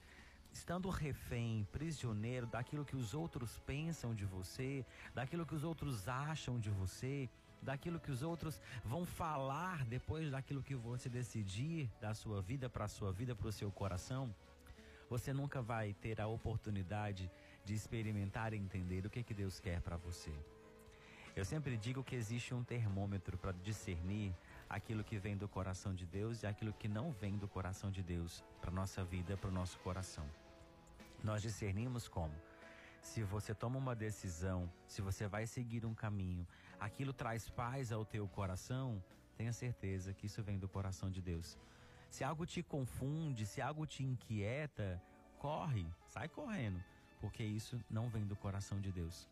estando 0.52 0.90
refém, 0.90 1.68
prisioneiro 1.72 2.48
daquilo 2.48 2.84
que 2.84 2.96
os 2.96 3.14
outros 3.14 3.60
pensam 3.60 4.16
de 4.16 4.26
você, 4.26 4.84
daquilo 5.14 5.46
que 5.46 5.54
os 5.54 5.64
outros 5.64 6.08
acham 6.08 6.60
de 6.60 6.72
você, 6.72 7.30
daquilo 7.62 8.00
que 8.00 8.12
os 8.12 8.22
outros 8.22 8.62
vão 8.84 9.06
falar 9.06 9.86
depois 9.86 10.32
daquilo 10.32 10.64
que 10.64 10.76
você 10.76 11.10
decidir 11.10 11.90
da 12.00 12.14
sua 12.14 12.42
vida 12.42 12.70
para 12.70 12.86
a 12.86 12.88
sua 12.88 13.12
vida, 13.12 13.36
para 13.36 13.48
o 13.48 13.52
seu 13.52 13.72
coração, 13.72 14.34
você 15.10 15.34
nunca 15.34 15.62
vai 15.62 15.94
ter 15.94 16.20
a 16.20 16.28
oportunidade 16.28 17.32
de 17.64 17.74
experimentar 17.74 18.54
e 18.54 18.58
entender 18.58 19.06
o 19.06 19.10
que, 19.10 19.24
que 19.24 19.34
Deus 19.34 19.60
quer 19.60 19.82
para 19.82 19.98
você. 19.98 20.32
Eu 21.36 21.46
sempre 21.46 21.78
digo 21.78 22.04
que 22.04 22.16
existe 22.16 22.54
um 22.54 22.64
termômetro 22.64 23.38
para 23.38 23.52
discernir 23.52 24.34
aquilo 24.70 25.04
que 25.04 25.18
vem 25.18 25.38
do 25.38 25.48
coração 25.48 25.94
de 25.94 26.06
Deus 26.06 26.42
e 26.42 26.48
aquilo 26.48 26.74
que 26.74 26.88
não 26.88 27.12
vem 27.12 27.38
do 27.38 27.48
coração 27.48 27.92
de 27.92 28.02
Deus 28.02 28.44
para 28.60 28.72
nossa 28.72 29.04
vida, 29.04 29.38
para 29.38 29.50
o 29.50 29.54
nosso 29.54 29.78
coração. 29.80 30.26
Nós 31.24 31.42
discernimos 31.42 32.08
como? 32.08 32.34
Se 33.02 33.24
você 33.24 33.54
toma 33.54 33.78
uma 33.78 33.96
decisão, 33.96 34.70
se 34.88 35.02
você 35.02 35.28
vai 35.28 35.46
seguir 35.46 35.86
um 35.86 35.94
caminho, 35.94 36.46
aquilo 36.80 37.14
traz 37.14 37.50
paz 37.50 37.92
ao 37.92 38.06
teu 38.06 38.28
coração, 38.28 39.04
tenha 39.36 39.54
certeza 39.54 40.14
que 40.14 40.26
isso 40.26 40.42
vem 40.44 40.58
do 40.58 40.68
coração 40.68 41.10
de 41.10 41.22
Deus. 41.22 41.58
Se 42.10 42.24
algo 42.24 42.46
te 42.46 42.64
confunde, 42.64 43.46
se 43.46 43.62
algo 43.62 43.86
te 43.86 44.04
inquieta, 44.04 45.02
corre, 45.38 45.86
sai 46.08 46.28
correndo, 46.28 46.84
porque 47.20 47.44
isso 47.44 47.80
não 47.90 48.10
vem 48.10 48.26
do 48.26 48.36
coração 48.36 48.80
de 48.80 48.92
Deus. 48.92 49.28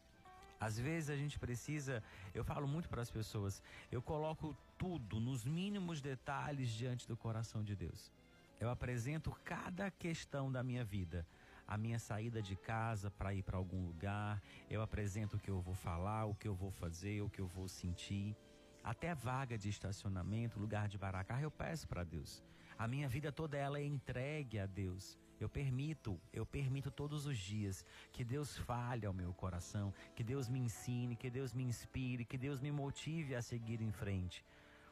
Às 0.60 0.80
vezes 0.80 1.10
a 1.10 1.16
gente 1.16 1.38
precisa, 1.38 2.02
eu 2.34 2.44
falo 2.44 2.68
muito 2.68 2.90
para 2.90 3.02
as 3.02 3.12
pessoas, 3.12 3.62
eu 3.92 4.02
coloco 4.02 4.56
tudo 4.78 5.20
nos 5.20 5.46
mínimos 5.46 6.02
detalhes 6.02 6.70
diante 6.70 7.08
do 7.08 7.18
coração 7.18 7.64
de 7.64 7.75
Deus. 7.75 8.12
Eu 8.60 8.70
apresento 8.70 9.32
cada 9.44 9.92
questão 9.92 10.52
da 10.52 10.64
minha 10.64 10.84
vida 10.84 11.25
a 11.67 11.77
minha 11.77 12.00
saída 12.00 12.41
de 12.41 12.55
casa 12.55 13.10
para 13.10 13.34
ir 13.34 13.43
para 13.43 13.57
algum 13.57 13.86
lugar, 13.86 14.41
eu 14.69 14.81
apresento 14.81 15.38
o 15.38 15.39
que 15.39 15.50
eu 15.50 15.60
vou 15.60 15.74
falar, 15.74 16.25
o 16.25 16.36
que 16.36 16.48
eu 16.48 16.55
vou 16.55 16.72
fazer, 16.72 17.22
o 17.22 17.29
que 17.29 17.41
eu 17.41 17.48
vou 17.48 17.67
sentir. 17.67 18.36
Até 18.84 19.15
vaga 19.15 19.57
de 19.57 19.69
estacionamento, 19.69 20.60
lugar 20.60 20.88
de 20.88 20.98
baracar, 20.98 21.41
eu 21.41 21.50
peço 21.50 21.88
para 21.88 22.03
Deus. 22.03 22.43
A 22.77 22.88
minha 22.88 23.07
vida 23.07 23.31
toda 23.31 23.57
ela 23.57 23.79
é 23.79 23.84
entregue 23.84 24.60
a 24.60 24.65
Deus. 24.65 25.17
Eu 25.39 25.50
permito, 25.50 26.19
eu 26.31 26.45
permito 26.45 26.89
todos 26.89 27.25
os 27.25 27.38
dias 27.38 27.86
que 28.12 28.24
Deus 28.24 28.57
fale 28.57 29.05
ao 29.05 29.13
meu 29.13 29.34
coração, 29.34 29.93
que 30.15 30.24
Deus 30.24 30.48
me 30.48 30.60
ensine, 30.60 31.15
que 31.15 31.29
Deus 31.29 31.53
me 31.53 31.63
inspire, 31.63 32.24
que 32.24 32.38
Deus 32.38 32.62
me 32.62 32.72
motive 32.72 33.36
a 33.36 33.41
seguir 33.41 33.81
em 33.81 33.91
frente. 33.91 34.45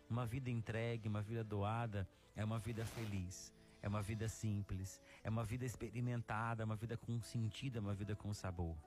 Uma 0.09 0.25
vida 0.25 0.49
entregue, 0.49 1.07
uma 1.07 1.21
vida 1.21 1.43
doada 1.43 2.07
é 2.35 2.43
uma 2.43 2.59
vida 2.59 2.85
feliz. 2.85 3.53
É 3.83 3.87
uma 3.89 4.01
vida 4.01 4.29
simples, 4.29 4.99
é 5.25 5.29
uma 5.29 5.43
vida 5.43 5.65
experimentada, 5.65 6.63
é 6.63 6.65
uma 6.65 6.77
vida 6.77 6.95
com 6.95 7.21
sentido, 7.21 7.77
é 7.77 7.81
uma 7.81 7.93
vida 7.93 8.15
com 8.15 8.33
sabor. 8.33 8.77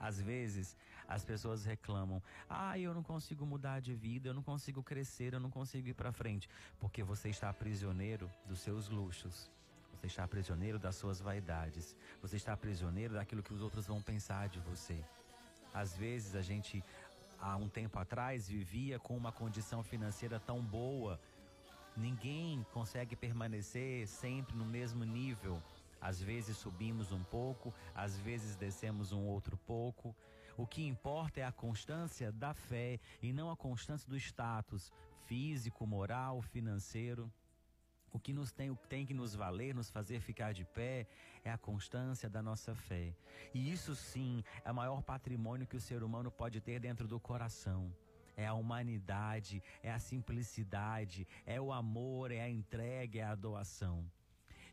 Às 0.00 0.18
vezes, 0.18 0.74
as 1.06 1.22
pessoas 1.22 1.66
reclamam: 1.66 2.22
"Ah, 2.48 2.78
eu 2.78 2.94
não 2.94 3.02
consigo 3.02 3.44
mudar 3.44 3.80
de 3.80 3.94
vida, 3.94 4.30
eu 4.30 4.34
não 4.34 4.42
consigo 4.42 4.82
crescer, 4.82 5.34
eu 5.34 5.40
não 5.40 5.50
consigo 5.50 5.88
ir 5.88 5.94
para 5.94 6.10
frente", 6.10 6.48
porque 6.80 7.02
você 7.02 7.28
está 7.28 7.52
prisioneiro 7.52 8.30
dos 8.46 8.60
seus 8.60 8.88
luxos. 8.88 9.50
Você 9.92 10.06
está 10.06 10.26
prisioneiro 10.26 10.78
das 10.78 10.96
suas 10.96 11.20
vaidades. 11.20 11.94
Você 12.22 12.36
está 12.36 12.56
prisioneiro 12.56 13.12
daquilo 13.12 13.42
que 13.42 13.52
os 13.52 13.60
outros 13.60 13.86
vão 13.86 14.00
pensar 14.00 14.48
de 14.48 14.58
você. 14.60 15.04
Às 15.74 15.94
vezes 15.94 16.34
a 16.34 16.40
gente 16.40 16.82
há 17.38 17.56
um 17.56 17.68
tempo 17.68 17.98
atrás 17.98 18.48
vivia 18.48 18.98
com 18.98 19.14
uma 19.14 19.32
condição 19.32 19.82
financeira 19.82 20.40
tão 20.40 20.62
boa 20.62 21.20
Ninguém 21.96 22.64
consegue 22.72 23.16
permanecer 23.16 24.06
sempre 24.06 24.56
no 24.56 24.64
mesmo 24.64 25.04
nível. 25.04 25.62
Às 26.00 26.22
vezes 26.22 26.56
subimos 26.56 27.12
um 27.12 27.22
pouco, 27.24 27.74
às 27.94 28.18
vezes 28.18 28.56
descemos 28.56 29.12
um 29.12 29.26
outro 29.26 29.56
pouco. 29.66 30.14
O 30.56 30.66
que 30.66 30.86
importa 30.86 31.40
é 31.40 31.44
a 31.44 31.52
constância 31.52 32.32
da 32.32 32.54
fé 32.54 32.98
e 33.22 33.32
não 33.32 33.50
a 33.50 33.56
constância 33.56 34.08
do 34.08 34.16
status 34.16 34.92
físico, 35.26 35.86
moral, 35.86 36.40
financeiro. 36.42 37.30
O 38.12 38.18
que 38.18 38.32
nos 38.32 38.50
tem, 38.50 38.70
o 38.70 38.76
que 38.76 38.88
tem 38.88 39.06
que 39.06 39.14
nos 39.14 39.34
valer, 39.34 39.74
nos 39.74 39.90
fazer 39.90 40.20
ficar 40.20 40.52
de 40.52 40.64
pé, 40.64 41.06
é 41.44 41.52
a 41.52 41.58
constância 41.58 42.28
da 42.28 42.42
nossa 42.42 42.74
fé. 42.74 43.14
E 43.54 43.70
isso 43.70 43.94
sim 43.94 44.42
é 44.64 44.70
o 44.70 44.74
maior 44.74 45.02
patrimônio 45.02 45.66
que 45.66 45.76
o 45.76 45.80
ser 45.80 46.02
humano 46.02 46.30
pode 46.30 46.60
ter 46.60 46.80
dentro 46.80 47.06
do 47.06 47.20
coração 47.20 47.92
é 48.36 48.46
a 48.46 48.54
humanidade, 48.54 49.62
é 49.82 49.90
a 49.92 49.98
simplicidade, 49.98 51.26
é 51.46 51.60
o 51.60 51.72
amor, 51.72 52.30
é 52.30 52.40
a 52.40 52.48
entrega, 52.48 53.20
é 53.20 53.24
a 53.24 53.34
doação. 53.34 54.04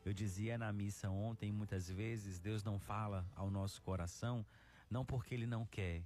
Eu 0.05 0.13
dizia 0.13 0.57
na 0.57 0.71
missa 0.71 1.09
ontem, 1.09 1.51
muitas 1.51 1.89
vezes 1.89 2.39
Deus 2.39 2.63
não 2.63 2.79
fala 2.79 3.25
ao 3.35 3.51
nosso 3.51 3.81
coração, 3.81 4.45
não 4.89 5.03
porque 5.03 5.33
Ele 5.33 5.45
não 5.45 5.65
quer, 5.65 6.01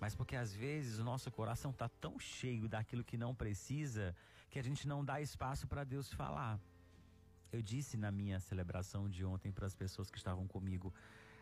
mas 0.00 0.14
porque 0.14 0.36
às 0.36 0.54
vezes 0.54 0.98
o 0.98 1.04
nosso 1.04 1.30
coração 1.30 1.70
está 1.70 1.88
tão 1.88 2.18
cheio 2.18 2.68
daquilo 2.68 3.02
que 3.02 3.16
não 3.16 3.34
precisa 3.34 4.14
que 4.50 4.58
a 4.58 4.62
gente 4.62 4.86
não 4.86 5.04
dá 5.04 5.20
espaço 5.20 5.66
para 5.66 5.84
Deus 5.84 6.12
falar. 6.12 6.60
Eu 7.50 7.62
disse 7.62 7.96
na 7.96 8.10
minha 8.10 8.38
celebração 8.38 9.08
de 9.08 9.24
ontem 9.24 9.50
para 9.50 9.66
as 9.66 9.74
pessoas 9.74 10.10
que 10.10 10.18
estavam 10.18 10.46
comigo: 10.46 10.92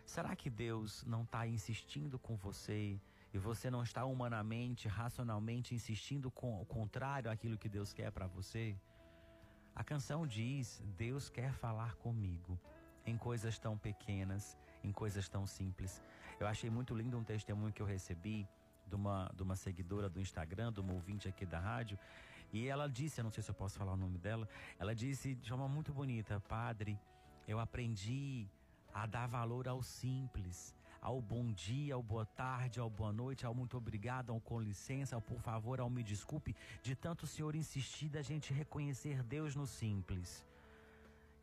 será 0.05 0.35
que 0.37 0.49
Deus 0.49 1.05
não 1.05 1.23
está 1.23 1.47
insistindo 1.47 2.19
com 2.19 2.37
você? 2.37 3.01
E 3.37 3.39
você 3.39 3.71
não 3.71 3.83
está 3.83 4.03
humanamente, 4.07 4.89
racionalmente 4.89 5.75
insistindo 5.75 6.31
com 6.31 6.59
o 6.61 6.65
contrário 6.65 7.31
àquilo 7.31 7.59
que 7.59 7.69
Deus 7.69 7.93
quer 7.93 8.11
para 8.11 8.27
você, 8.27 8.75
a 9.75 9.85
canção 9.85 10.27
diz: 10.27 10.83
Deus 10.97 11.29
quer 11.29 11.53
falar 11.53 11.97
comigo 11.97 12.59
em 13.05 13.17
coisas 13.19 13.59
tão 13.59 13.77
pequenas, 13.77 14.57
em 14.83 14.91
coisas 14.91 15.29
tão 15.29 15.47
simples. 15.47 16.03
Eu 16.41 16.47
achei 16.47 16.71
muito 16.71 16.95
lindo 16.95 17.19
um 17.19 17.23
testemunho 17.23 17.75
que 17.75 17.83
eu 17.83 17.87
recebi 17.87 18.49
de 18.87 18.95
uma, 18.95 19.31
de 19.37 19.43
uma 19.43 19.55
seguidora 19.55 20.09
do 20.09 20.19
Instagram, 20.19 20.73
de 20.73 20.81
uma 20.81 20.95
ouvinte 20.95 21.29
aqui 21.29 21.45
da 21.45 21.61
rádio, 21.61 21.99
e 22.55 22.67
ela 22.67 22.89
disse, 22.89 23.21
eu 23.21 23.25
não 23.25 23.31
sei 23.31 23.43
se 23.43 23.51
eu 23.51 23.55
posso 23.55 23.77
falar 23.79 23.93
o 23.93 23.97
nome 23.97 24.17
dela, 24.17 24.49
ela 24.79 24.95
disse 24.95 25.35
de 25.35 25.49
forma 25.51 25.69
muito 25.69 25.93
bonita, 25.93 26.41
padre, 26.41 26.99
eu 27.47 27.59
aprendi 27.59 28.49
a 28.95 29.05
dar 29.05 29.27
valor 29.27 29.69
ao 29.69 29.83
simples 29.83 30.76
ao 31.01 31.21
bom 31.21 31.53
dia, 31.53 31.95
ao 31.95 32.03
boa 32.03 32.27
tarde, 32.27 32.81
ao 32.81 32.91
boa 32.91 33.13
noite, 33.13 33.47
ao 33.47 33.55
muito 33.55 33.77
obrigado, 33.77 34.31
ao 34.31 34.41
com 34.41 34.61
licença, 34.61 35.15
ao 35.15 35.23
por 35.23 35.41
favor, 35.41 35.81
ao 35.81 35.91
me 35.91 36.03
desculpe, 36.03 36.55
de 36.83 36.95
tanto 36.95 37.25
o 37.25 37.27
Senhor 37.27 37.55
insistir 37.55 38.09
da 38.09 38.23
gente 38.23 38.53
reconhecer 38.53 39.23
Deus 39.23 39.55
no 39.55 39.67
simples. 39.67 40.45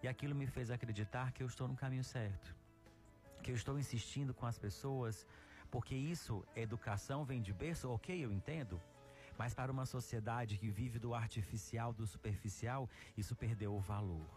E 0.02 0.08
aquilo 0.08 0.36
me 0.36 0.48
fez 0.48 0.70
acreditar 0.70 1.32
que 1.32 1.42
eu 1.42 1.48
estou 1.48 1.68
no 1.68 1.76
caminho 1.76 2.04
certo. 2.04 2.54
Que 3.42 3.52
eu 3.52 3.56
estou 3.56 3.80
insistindo 3.80 4.34
com 4.34 4.46
as 4.46 4.58
pessoas, 4.58 5.26
porque 5.72 5.96
isso, 5.96 6.46
educação 6.56 7.24
vem 7.24 7.42
de 7.42 7.54
berço, 7.54 7.90
ok, 7.90 8.24
eu 8.24 8.32
entendo. 8.32 8.80
Mas 9.38 9.54
para 9.54 9.72
uma 9.72 9.86
sociedade 9.86 10.58
que 10.58 10.70
vive 10.70 11.00
do 11.00 11.16
artificial, 11.16 11.94
do 11.94 12.06
superficial, 12.06 12.90
isso 13.18 13.36
perdeu 13.36 13.74
o 13.74 13.80
valor. 13.80 14.30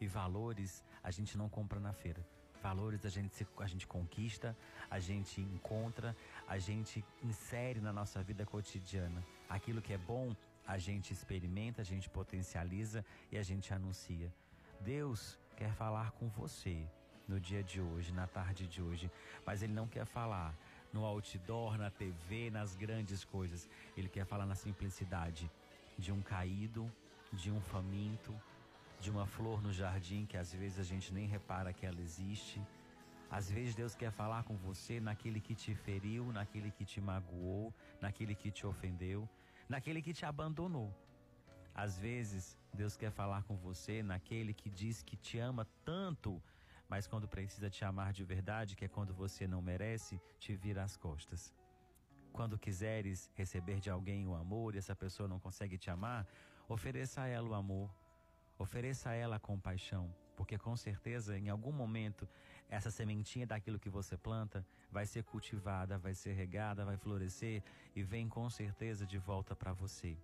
E 0.00 0.06
valores 0.06 0.82
a 1.02 1.10
gente 1.10 1.38
não 1.38 1.48
compra 1.48 1.78
na 1.78 1.92
feira. 1.92 2.26
Valores 2.62 3.04
a 3.04 3.08
gente, 3.08 3.46
a 3.58 3.66
gente 3.66 3.86
conquista, 3.88 4.56
a 4.88 5.00
gente 5.00 5.40
encontra, 5.40 6.16
a 6.46 6.58
gente 6.58 7.04
insere 7.22 7.80
na 7.80 7.92
nossa 7.92 8.22
vida 8.22 8.46
cotidiana. 8.46 9.20
Aquilo 9.48 9.82
que 9.82 9.92
é 9.92 9.98
bom, 9.98 10.34
a 10.64 10.78
gente 10.78 11.12
experimenta, 11.12 11.82
a 11.82 11.84
gente 11.84 12.08
potencializa 12.08 13.04
e 13.32 13.36
a 13.36 13.42
gente 13.42 13.74
anuncia. 13.74 14.32
Deus 14.80 15.36
quer 15.56 15.74
falar 15.74 16.12
com 16.12 16.28
você 16.28 16.86
no 17.26 17.40
dia 17.40 17.64
de 17.64 17.80
hoje, 17.80 18.12
na 18.12 18.28
tarde 18.28 18.66
de 18.68 18.80
hoje, 18.80 19.10
mas 19.44 19.62
Ele 19.62 19.72
não 19.72 19.88
quer 19.88 20.04
falar 20.04 20.54
no 20.92 21.04
outdoor, 21.04 21.76
na 21.76 21.90
TV, 21.90 22.48
nas 22.50 22.76
grandes 22.76 23.24
coisas. 23.24 23.68
Ele 23.96 24.08
quer 24.08 24.24
falar 24.24 24.46
na 24.46 24.54
simplicidade 24.54 25.50
de 25.98 26.12
um 26.12 26.22
caído, 26.22 26.90
de 27.32 27.50
um 27.50 27.60
faminto, 27.60 28.32
de 29.02 29.10
uma 29.10 29.26
flor 29.26 29.60
no 29.60 29.72
jardim 29.72 30.24
que 30.24 30.36
às 30.36 30.54
vezes 30.54 30.78
a 30.78 30.84
gente 30.84 31.12
nem 31.12 31.26
repara 31.26 31.72
que 31.72 31.84
ela 31.84 32.00
existe. 32.00 32.62
Às 33.28 33.50
vezes 33.50 33.74
Deus 33.74 33.96
quer 33.96 34.12
falar 34.12 34.44
com 34.44 34.56
você 34.56 35.00
naquele 35.00 35.40
que 35.40 35.56
te 35.56 35.74
feriu, 35.74 36.32
naquele 36.32 36.70
que 36.70 36.84
te 36.84 37.00
magoou, 37.00 37.74
naquele 38.00 38.34
que 38.36 38.52
te 38.52 38.64
ofendeu, 38.64 39.28
naquele 39.68 40.00
que 40.00 40.12
te 40.12 40.24
abandonou. 40.24 40.94
Às 41.74 41.98
vezes 41.98 42.56
Deus 42.72 42.96
quer 42.96 43.10
falar 43.10 43.42
com 43.42 43.56
você 43.56 44.04
naquele 44.04 44.54
que 44.54 44.70
diz 44.70 45.02
que 45.02 45.16
te 45.16 45.36
ama 45.38 45.66
tanto, 45.84 46.40
mas 46.88 47.08
quando 47.08 47.26
precisa 47.26 47.68
te 47.68 47.84
amar 47.84 48.12
de 48.12 48.22
verdade, 48.22 48.76
que 48.76 48.84
é 48.84 48.88
quando 48.88 49.12
você 49.12 49.48
não 49.48 49.60
merece, 49.60 50.20
te 50.38 50.54
vira 50.54 50.84
as 50.84 50.96
costas. 50.96 51.52
Quando 52.32 52.56
quiseres 52.56 53.32
receber 53.34 53.80
de 53.80 53.90
alguém 53.90 54.28
o 54.28 54.36
amor 54.36 54.76
e 54.76 54.78
essa 54.78 54.94
pessoa 54.94 55.28
não 55.28 55.40
consegue 55.40 55.76
te 55.76 55.90
amar, 55.90 56.24
ofereça 56.68 57.22
a 57.22 57.26
ela 57.26 57.48
o 57.48 57.54
amor, 57.54 57.90
Ofereça 58.58 59.10
a 59.10 59.14
ela 59.14 59.38
compaixão. 59.38 60.14
porque 60.34 60.58
com 60.58 60.76
certeza 60.76 61.38
em 61.38 61.48
algum 61.48 61.70
momento 61.72 62.28
essa 62.68 62.90
sementinha 62.90 63.46
daquilo 63.46 63.78
que 63.78 63.90
você 63.90 64.16
planta 64.16 64.66
vai 64.90 65.06
ser 65.06 65.22
cultivada, 65.24 65.98
vai 65.98 66.14
ser 66.14 66.32
regada, 66.32 66.84
vai 66.84 66.96
florescer 66.96 67.62
e 67.94 68.02
vem 68.02 68.28
com 68.28 68.48
certeza 68.50 69.06
de 69.06 69.18
volta 69.18 69.54
para 69.54 69.72
você. 69.72 70.16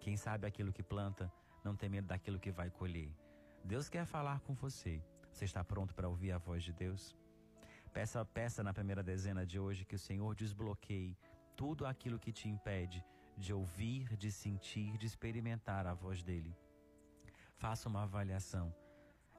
Quem 0.00 0.16
sabe 0.16 0.46
aquilo 0.46 0.72
que 0.72 0.82
planta 0.82 1.30
não 1.64 1.76
tem 1.76 1.88
medo 1.88 2.06
daquilo 2.06 2.38
que 2.38 2.50
vai 2.50 2.70
colher. 2.70 3.12
Deus 3.64 3.88
quer 3.88 4.06
falar 4.06 4.40
com 4.40 4.54
você. 4.54 5.02
Você 5.32 5.44
está 5.44 5.62
pronto 5.62 5.94
para 5.94 6.08
ouvir 6.08 6.32
a 6.32 6.38
voz 6.38 6.64
de 6.64 6.72
Deus? 6.72 7.14
Peça, 7.92 8.24
peça 8.24 8.62
na 8.62 8.72
primeira 8.72 9.02
dezena 9.02 9.44
de 9.44 9.58
hoje 9.58 9.84
que 9.84 9.96
o 9.96 9.98
Senhor 9.98 10.34
desbloqueie 10.34 11.18
tudo 11.56 11.84
aquilo 11.84 12.18
que 12.18 12.32
te 12.32 12.48
impede 12.48 13.04
de 13.36 13.52
ouvir, 13.52 14.16
de 14.16 14.30
sentir, 14.30 14.96
de 14.96 15.06
experimentar 15.06 15.86
a 15.86 15.92
voz 15.92 16.22
dele. 16.22 16.56
Faça 17.60 17.90
uma 17.90 18.04
avaliação. 18.04 18.74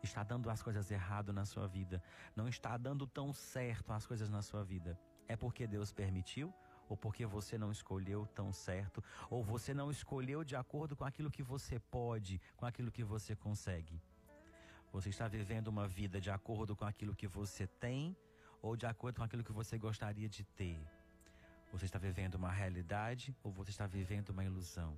Está 0.04 0.24
dando 0.24 0.48
as 0.48 0.62
coisas 0.62 0.92
errado 0.92 1.34
na 1.34 1.44
sua 1.44 1.68
vida? 1.68 2.04
Não 2.36 2.48
está 2.48 2.78
dando 2.78 3.08
tão 3.08 3.34
certo 3.34 3.92
as 3.92 4.06
coisas 4.06 4.30
na 4.30 4.44
sua 4.44 4.64
vida? 4.64 4.96
É 5.28 5.36
porque 5.36 5.66
Deus 5.66 5.92
permitiu? 5.92 6.54
Ou 6.88 6.96
porque 6.96 7.26
você 7.26 7.58
não 7.58 7.72
escolheu 7.72 8.28
tão 8.28 8.54
certo? 8.54 9.04
Ou 9.28 9.44
você 9.44 9.74
não 9.74 9.90
escolheu 9.90 10.44
de 10.44 10.56
acordo 10.56 10.96
com 10.96 11.04
aquilo 11.04 11.32
que 11.32 11.42
você 11.42 11.80
pode, 11.80 12.40
com 12.56 12.68
aquilo 12.68 12.92
que 12.92 13.04
você 13.04 13.36
consegue? 13.36 14.00
Você 14.94 15.10
está 15.10 15.28
vivendo 15.28 15.70
uma 15.70 15.88
vida 15.88 16.22
de 16.22 16.30
acordo 16.30 16.76
com 16.76 16.86
aquilo 16.86 17.16
que 17.16 17.28
você 17.28 17.66
tem 17.66 18.16
ou 18.62 18.76
de 18.78 18.86
acordo 18.86 19.18
com 19.18 19.24
aquilo 19.24 19.44
que 19.44 19.52
você 19.52 19.80
gostaria 19.80 20.30
de 20.30 20.44
ter? 20.44 20.80
Você 21.72 21.86
está 21.86 21.98
vivendo 21.98 22.36
uma 22.36 22.52
realidade 22.52 23.36
ou 23.44 23.52
você 23.52 23.72
está 23.72 23.88
vivendo 23.88 24.30
uma 24.30 24.46
ilusão? 24.46 24.96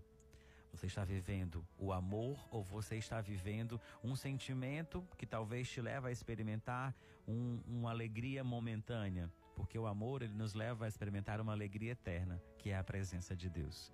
Você 0.73 0.87
está 0.87 1.05
vivendo 1.05 1.63
o 1.77 1.93
amor 1.93 2.37
ou 2.51 2.63
você 2.63 2.95
está 2.95 3.21
vivendo 3.21 3.79
um 4.03 4.15
sentimento 4.15 5.07
que 5.15 5.25
talvez 5.25 5.69
te 5.69 5.79
leva 5.79 6.07
a 6.07 6.11
experimentar 6.11 6.95
um, 7.27 7.61
uma 7.67 7.91
alegria 7.91 8.43
momentânea? 8.43 9.31
Porque 9.55 9.77
o 9.77 9.85
amor 9.85 10.23
ele 10.23 10.33
nos 10.33 10.55
leva 10.55 10.85
a 10.85 10.87
experimentar 10.87 11.39
uma 11.39 11.53
alegria 11.53 11.91
eterna, 11.91 12.41
que 12.57 12.71
é 12.71 12.77
a 12.77 12.83
presença 12.83 13.35
de 13.35 13.49
Deus. 13.51 13.93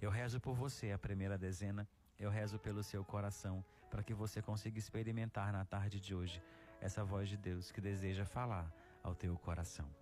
Eu 0.00 0.10
rezo 0.10 0.40
por 0.40 0.54
você 0.54 0.92
a 0.92 0.98
primeira 0.98 1.36
dezena, 1.36 1.88
eu 2.20 2.30
rezo 2.30 2.56
pelo 2.56 2.84
seu 2.84 3.04
coração, 3.04 3.64
para 3.90 4.04
que 4.04 4.14
você 4.14 4.40
consiga 4.40 4.78
experimentar 4.78 5.52
na 5.52 5.64
tarde 5.64 5.98
de 6.00 6.14
hoje 6.14 6.40
essa 6.80 7.04
voz 7.04 7.28
de 7.28 7.36
Deus 7.36 7.72
que 7.72 7.80
deseja 7.80 8.24
falar 8.24 8.72
ao 9.02 9.14
teu 9.14 9.36
coração. 9.38 10.01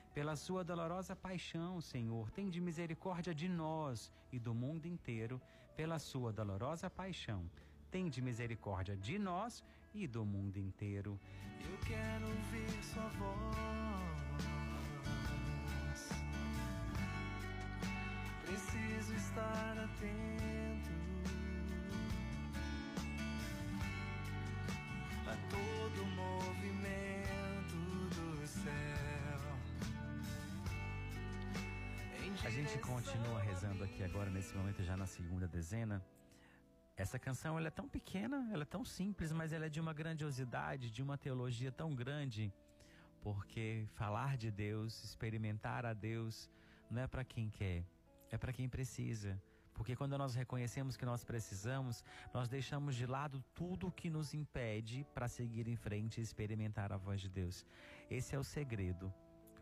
pela 0.13 0.35
sua 0.35 0.63
dolorosa 0.63 1.15
paixão, 1.15 1.79
Senhor, 1.79 2.29
tem 2.31 2.49
de 2.49 2.59
misericórdia 2.59 3.33
de 3.33 3.47
nós 3.47 4.11
e 4.31 4.37
do 4.39 4.53
mundo 4.53 4.85
inteiro, 4.85 5.41
pela 5.75 5.99
sua 5.99 6.33
dolorosa 6.33 6.89
paixão. 6.89 7.49
Tem 7.89 8.09
de 8.09 8.21
misericórdia 8.21 8.95
de 8.95 9.17
nós 9.17 9.63
e 9.93 10.07
do 10.07 10.25
mundo 10.25 10.57
inteiro. 10.57 11.19
Eu 11.59 11.77
quero 11.85 12.25
ouvir 12.27 12.83
sua 12.83 13.07
voz. 13.19 14.11
Preciso 18.45 19.13
estar 19.15 19.77
atento 19.77 20.91
a 25.25 25.35
todo 25.49 26.05
movimento 26.05 27.77
do 28.09 28.47
céu. 28.47 29.10
A 32.43 32.49
gente 32.49 32.75
continua 32.79 33.39
rezando 33.39 33.83
aqui 33.83 34.03
agora, 34.03 34.27
nesse 34.27 34.55
momento, 34.55 34.83
já 34.83 34.97
na 34.97 35.05
segunda 35.05 35.47
dezena. 35.47 36.03
Essa 36.97 37.19
canção 37.19 37.55
ela 37.55 37.67
é 37.67 37.71
tão 37.71 37.87
pequena, 37.87 38.49
ela 38.51 38.63
é 38.63 38.65
tão 38.65 38.83
simples, 38.83 39.31
mas 39.31 39.53
ela 39.53 39.67
é 39.67 39.69
de 39.69 39.79
uma 39.79 39.93
grandiosidade, 39.93 40.89
de 40.89 41.03
uma 41.03 41.19
teologia 41.19 41.71
tão 41.71 41.93
grande. 41.93 42.51
Porque 43.21 43.85
falar 43.93 44.37
de 44.37 44.49
Deus, 44.49 45.03
experimentar 45.03 45.85
a 45.85 45.93
Deus, 45.93 46.49
não 46.89 47.03
é 47.03 47.07
para 47.07 47.23
quem 47.23 47.47
quer, 47.47 47.85
é 48.31 48.37
para 48.39 48.51
quem 48.51 48.67
precisa. 48.67 49.39
Porque 49.71 49.95
quando 49.95 50.17
nós 50.17 50.33
reconhecemos 50.33 50.97
que 50.97 51.05
nós 51.05 51.23
precisamos, 51.23 52.03
nós 52.33 52.49
deixamos 52.49 52.95
de 52.95 53.05
lado 53.05 53.43
tudo 53.53 53.87
o 53.87 53.91
que 53.91 54.09
nos 54.09 54.33
impede 54.33 55.05
para 55.13 55.27
seguir 55.27 55.67
em 55.67 55.75
frente 55.75 56.19
e 56.19 56.23
experimentar 56.23 56.91
a 56.91 56.97
voz 56.97 57.21
de 57.21 57.29
Deus. 57.29 57.65
Esse 58.09 58.35
é 58.35 58.39
o 58.39 58.43
segredo. 58.43 59.13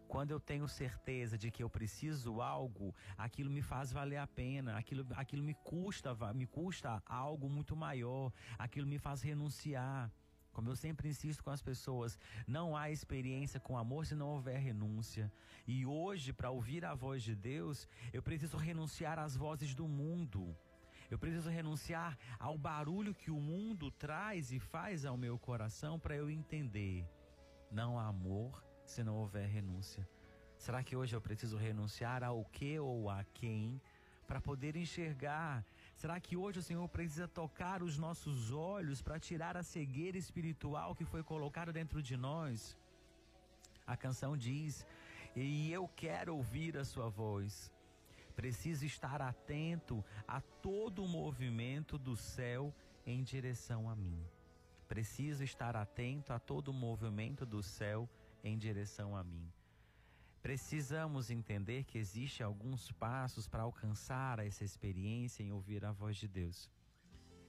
Quando 0.10 0.32
eu 0.32 0.40
tenho 0.40 0.68
certeza 0.68 1.38
de 1.38 1.52
que 1.52 1.62
eu 1.62 1.70
preciso 1.70 2.42
algo, 2.42 2.96
aquilo 3.16 3.52
me 3.52 3.62
faz 3.62 3.92
valer 3.92 4.18
a 4.18 4.26
pena, 4.26 4.76
aquilo, 4.76 5.06
aquilo 5.16 5.44
me 5.44 5.54
custa, 5.54 6.16
me 6.34 6.48
custa 6.48 7.00
algo 7.06 7.48
muito 7.48 7.76
maior, 7.76 8.34
aquilo 8.58 8.88
me 8.88 8.98
faz 8.98 9.22
renunciar. 9.22 10.12
Como 10.52 10.68
eu 10.68 10.76
sempre 10.76 11.08
insisto 11.08 11.44
com 11.44 11.52
as 11.52 11.62
pessoas, 11.62 12.18
não 12.48 12.76
há 12.76 12.90
experiência 12.90 13.60
com 13.60 13.78
amor 13.78 14.04
se 14.08 14.16
não 14.16 14.30
houver 14.30 14.58
renúncia. 14.58 15.32
E 15.68 15.86
hoje, 15.86 16.34
para 16.34 16.50
ouvir 16.50 16.84
a 16.86 16.96
voz 16.96 17.22
de 17.22 17.36
Deus, 17.36 17.88
eu 18.12 18.24
preciso 18.24 18.58
renunciar 18.58 19.20
às 19.20 19.38
vozes 19.38 19.76
do 19.76 19.88
mundo. 19.88 20.58
Eu 21.12 21.20
preciso 21.20 21.52
renunciar 21.52 22.18
ao 22.40 22.58
barulho 22.58 23.14
que 23.14 23.30
o 23.30 23.40
mundo 23.40 23.92
traz 23.92 24.52
e 24.52 24.60
faz 24.60 25.06
ao 25.06 25.16
meu 25.16 25.38
coração 25.38 26.00
para 26.00 26.16
eu 26.16 26.32
entender. 26.32 27.08
Não 27.72 28.00
há 28.00 28.08
amor 28.08 28.69
se 28.90 29.04
não 29.04 29.16
houver 29.18 29.48
renúncia? 29.48 30.08
Será 30.58 30.84
que 30.84 30.96
hoje 30.96 31.16
eu 31.16 31.22
preciso 31.22 31.58
renunciar 31.58 32.24
ao 32.24 32.44
que 32.46 32.78
ou 32.80 33.10
a 33.10 33.24
quem 33.34 33.82
para 34.28 34.42
poder 34.42 34.76
enxergar? 34.76 35.66
Será 35.96 36.20
que 36.20 36.36
hoje 36.36 36.60
o 36.60 36.64
Senhor 36.64 36.88
precisa 36.90 37.28
tocar 37.28 37.82
os 37.82 37.98
nossos 37.98 38.52
olhos 38.52 39.02
para 39.02 39.20
tirar 39.20 39.56
a 39.56 39.64
cegueira 39.64 40.18
espiritual 40.18 40.96
que 40.96 41.06
foi 41.06 41.24
colocada 41.24 41.72
dentro 41.72 42.02
de 42.02 42.18
nós? 42.18 42.78
A 43.88 43.96
canção 43.96 44.36
diz: 44.36 44.86
E 45.36 45.72
eu 45.72 45.88
quero 45.96 46.36
ouvir 46.36 46.78
a 46.78 46.84
sua 46.84 47.10
voz. 47.10 47.72
Preciso 48.36 48.86
estar 48.86 49.22
atento 49.22 50.04
a 50.28 50.40
todo 50.40 51.04
o 51.04 51.08
movimento 51.08 51.98
do 51.98 52.16
céu 52.16 52.74
em 53.06 53.24
direção 53.24 53.90
a 53.90 53.96
mim. 53.96 54.24
Preciso 54.88 55.44
estar 55.44 55.76
atento 55.76 56.34
a 56.34 56.40
todo 56.40 56.70
o 56.70 56.74
movimento 56.74 57.46
do 57.46 57.62
céu 57.62 58.10
em 58.44 58.58
direção 58.58 59.16
a 59.16 59.24
mim. 59.24 59.52
Precisamos 60.42 61.30
entender 61.30 61.84
que 61.84 61.98
existe 61.98 62.42
alguns 62.42 62.92
passos 62.94 63.48
para 63.48 63.64
alcançar 63.64 64.40
essa 64.40 64.64
experiência 64.64 65.44
em 65.44 65.52
ouvir 65.52 65.84
a 65.84 65.92
voz 65.92 66.16
de 66.16 66.28
Deus. 66.28 66.70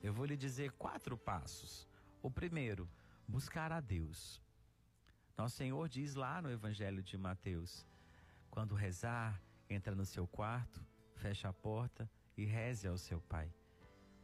Eu 0.02 0.12
vou 0.12 0.24
lhe 0.24 0.36
dizer 0.36 0.72
quatro 0.72 1.16
passos. 1.16 1.86
O 2.20 2.30
primeiro, 2.30 2.88
buscar 3.28 3.70
a 3.70 3.80
Deus. 3.80 4.42
Nosso 5.36 5.56
Senhor 5.56 5.88
diz 5.88 6.14
lá 6.14 6.42
no 6.42 6.50
Evangelho 6.50 7.02
de 7.02 7.16
Mateus: 7.16 7.86
quando 8.50 8.74
rezar, 8.74 9.40
entra 9.68 9.94
no 9.94 10.04
seu 10.04 10.26
quarto, 10.26 10.84
fecha 11.14 11.48
a 11.48 11.52
porta 11.52 12.10
e 12.36 12.44
reze 12.44 12.88
ao 12.88 12.98
seu 12.98 13.20
Pai. 13.20 13.52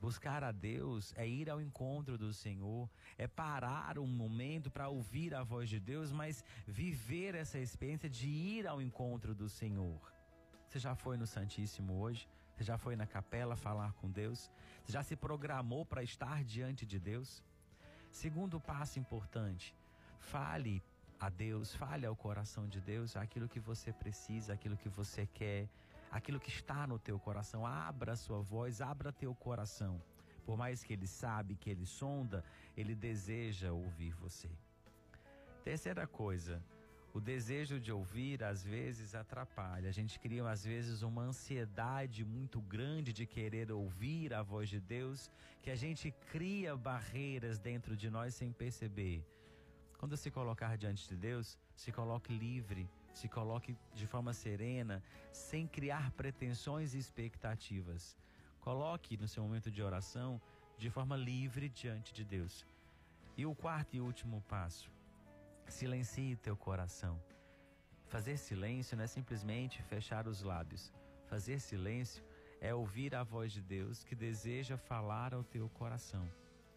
Buscar 0.06 0.44
a 0.44 0.52
Deus 0.52 1.12
é 1.16 1.26
ir 1.26 1.50
ao 1.50 1.60
encontro 1.60 2.16
do 2.16 2.32
Senhor, 2.32 2.88
é 3.18 3.26
parar 3.26 3.98
um 3.98 4.06
momento 4.06 4.70
para 4.70 4.88
ouvir 4.88 5.34
a 5.34 5.42
voz 5.42 5.68
de 5.68 5.80
Deus, 5.80 6.12
mas 6.12 6.44
viver 6.64 7.34
essa 7.34 7.58
experiência 7.58 8.08
de 8.08 8.28
ir 8.28 8.68
ao 8.68 8.80
encontro 8.80 9.34
do 9.34 9.48
Senhor. 9.48 10.00
Você 10.68 10.78
já 10.78 10.94
foi 10.94 11.16
no 11.16 11.26
Santíssimo 11.26 11.98
hoje? 11.98 12.28
Você 12.54 12.62
já 12.62 12.78
foi 12.78 12.94
na 12.94 13.04
capela 13.04 13.56
falar 13.56 13.94
com 13.94 14.08
Deus? 14.08 14.48
Você 14.84 14.92
já 14.92 15.02
se 15.02 15.16
programou 15.16 15.84
para 15.84 16.04
estar 16.04 16.44
diante 16.44 16.86
de 16.86 17.00
Deus? 17.00 17.42
Segundo 18.08 18.60
passo 18.60 19.00
importante, 19.00 19.74
fale 20.20 20.80
a 21.18 21.28
Deus, 21.28 21.74
fale 21.74 22.06
ao 22.06 22.14
coração 22.14 22.68
de 22.68 22.80
Deus 22.80 23.16
aquilo 23.16 23.48
que 23.48 23.58
você 23.58 23.92
precisa, 23.92 24.52
aquilo 24.52 24.76
que 24.76 24.88
você 24.88 25.26
quer, 25.26 25.68
aquilo 26.10 26.40
que 26.40 26.50
está 26.50 26.86
no 26.86 26.98
teu 26.98 27.18
coração. 27.18 27.66
Abra 27.66 28.12
a 28.12 28.16
sua 28.16 28.40
voz, 28.40 28.80
abra 28.80 29.12
teu 29.12 29.34
coração. 29.34 30.00
Por 30.44 30.56
mais 30.56 30.82
que 30.84 30.92
ele 30.92 31.06
sabe, 31.06 31.56
que 31.56 31.68
ele 31.70 31.86
sonda, 31.86 32.44
ele 32.76 32.94
deseja 32.94 33.72
ouvir 33.72 34.12
você. 34.14 34.48
Terceira 35.64 36.06
coisa, 36.06 36.62
o 37.12 37.20
desejo 37.20 37.80
de 37.80 37.90
ouvir 37.90 38.44
às 38.44 38.62
vezes 38.62 39.14
atrapalha. 39.14 39.88
A 39.88 39.92
gente 39.92 40.20
cria 40.20 40.48
às 40.48 40.64
vezes 40.64 41.02
uma 41.02 41.22
ansiedade 41.22 42.24
muito 42.24 42.60
grande 42.60 43.12
de 43.12 43.24
querer 43.26 43.72
ouvir 43.72 44.34
a 44.34 44.42
voz 44.42 44.68
de 44.68 44.78
Deus, 44.78 45.30
que 45.62 45.70
a 45.70 45.74
gente 45.74 46.12
cria 46.30 46.76
barreiras 46.76 47.58
dentro 47.58 47.96
de 47.96 48.10
nós 48.10 48.34
sem 48.34 48.52
perceber. 48.52 49.24
Quando 49.98 50.16
se 50.16 50.30
colocar 50.30 50.76
diante 50.76 51.08
de 51.08 51.16
Deus, 51.16 51.58
se 51.74 51.90
coloque 51.90 52.32
livre, 52.32 52.88
se 53.16 53.28
coloque 53.28 53.74
de 53.94 54.06
forma 54.06 54.34
serena, 54.34 55.02
sem 55.32 55.66
criar 55.66 56.10
pretensões 56.10 56.94
e 56.94 56.98
expectativas. 56.98 58.14
Coloque 58.60 59.16
no 59.16 59.26
seu 59.26 59.42
momento 59.42 59.70
de 59.70 59.82
oração 59.82 60.40
de 60.76 60.90
forma 60.90 61.16
livre 61.16 61.70
diante 61.70 62.12
de 62.12 62.24
Deus. 62.24 62.66
E 63.34 63.46
o 63.46 63.54
quarto 63.54 63.96
e 63.96 64.00
último 64.00 64.42
passo, 64.42 64.90
Silencie 65.66 66.36
teu 66.36 66.56
coração. 66.56 67.20
Fazer 68.06 68.36
silêncio 68.36 68.96
não 68.96 69.04
é 69.04 69.06
simplesmente 69.06 69.82
fechar 69.82 70.28
os 70.28 70.42
lábios. 70.42 70.92
Fazer 71.26 71.58
silêncio 71.58 72.22
é 72.60 72.72
ouvir 72.72 73.14
a 73.14 73.24
voz 73.24 73.50
de 73.50 73.60
Deus 73.60 74.04
que 74.04 74.14
deseja 74.14 74.76
falar 74.76 75.34
ao 75.34 75.42
teu 75.42 75.68
coração. 75.70 76.30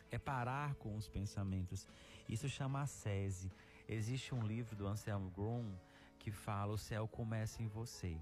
É 0.09 0.17
parar 0.17 0.73
com 0.75 0.95
os 0.95 1.07
pensamentos. 1.07 1.87
Isso 2.27 2.49
chama 2.49 2.87
sese. 2.87 3.51
Existe 3.87 4.33
um 4.33 4.41
livro 4.41 4.75
do 4.75 4.87
Anselmo 4.87 5.29
Grum 5.29 5.75
que 6.19 6.31
fala: 6.31 6.73
O 6.73 6.77
céu 6.77 7.07
começa 7.07 7.63
em 7.63 7.67
você. 7.67 8.15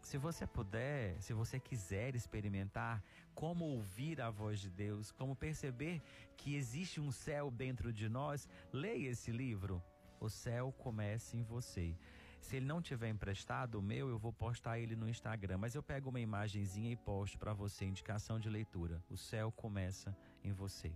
Se 0.00 0.16
você 0.18 0.46
puder, 0.46 1.20
se 1.20 1.32
você 1.32 1.58
quiser 1.58 2.14
experimentar 2.14 3.02
como 3.34 3.64
ouvir 3.64 4.20
a 4.20 4.30
voz 4.30 4.60
de 4.60 4.70
Deus, 4.70 5.10
como 5.10 5.34
perceber 5.34 6.02
que 6.36 6.54
existe 6.54 7.00
um 7.00 7.10
céu 7.10 7.50
dentro 7.50 7.92
de 7.92 8.08
nós, 8.08 8.48
leia 8.72 9.10
esse 9.10 9.32
livro 9.32 9.82
o 10.24 10.28
céu 10.30 10.72
comece 10.72 11.36
em 11.36 11.42
você. 11.42 11.94
Se 12.40 12.56
ele 12.56 12.66
não 12.66 12.80
tiver 12.80 13.08
emprestado 13.08 13.78
o 13.78 13.82
meu, 13.82 14.08
eu 14.08 14.18
vou 14.18 14.32
postar 14.32 14.78
ele 14.78 14.96
no 14.96 15.08
Instagram, 15.08 15.58
mas 15.58 15.74
eu 15.74 15.82
pego 15.82 16.10
uma 16.10 16.20
imagenzinha 16.20 16.90
e 16.90 16.96
posto 16.96 17.38
para 17.38 17.52
você 17.52 17.84
indicação 17.84 18.38
de 18.38 18.48
leitura. 18.48 19.02
O 19.10 19.16
céu 19.16 19.50
começa 19.52 20.16
em 20.42 20.52
você. 20.52 20.92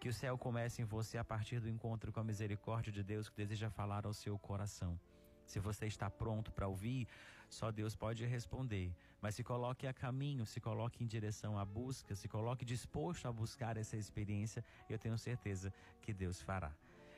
Que 0.00 0.08
o 0.08 0.12
céu 0.12 0.38
comece 0.38 0.80
em 0.80 0.84
você 0.84 1.18
a 1.18 1.24
partir 1.24 1.60
do 1.60 1.68
encontro 1.68 2.12
com 2.12 2.20
a 2.20 2.24
misericórdia 2.24 2.92
de 2.92 3.02
Deus 3.02 3.28
que 3.28 3.36
deseja 3.36 3.68
falar 3.68 4.06
ao 4.06 4.14
seu 4.14 4.38
coração. 4.38 4.98
Se 5.48 5.58
você 5.58 5.86
está 5.86 6.10
pronto 6.10 6.52
para 6.52 6.68
ouvir, 6.68 7.08
só 7.48 7.72
Deus 7.72 7.96
pode 7.96 8.24
responder. 8.26 8.94
Mas 9.20 9.34
se 9.34 9.42
coloque 9.42 9.86
a 9.86 9.92
caminho, 9.92 10.44
se 10.44 10.60
coloque 10.60 11.02
em 11.02 11.06
direção 11.06 11.58
à 11.58 11.64
busca, 11.64 12.14
se 12.14 12.28
coloque 12.28 12.64
disposto 12.64 13.26
a 13.26 13.32
buscar 13.32 13.76
essa 13.76 13.96
experiência, 13.96 14.62
eu 14.88 14.98
tenho 14.98 15.16
certeza 15.16 15.72
que 16.02 16.12
Deus 16.12 16.40
fará. 16.40 16.72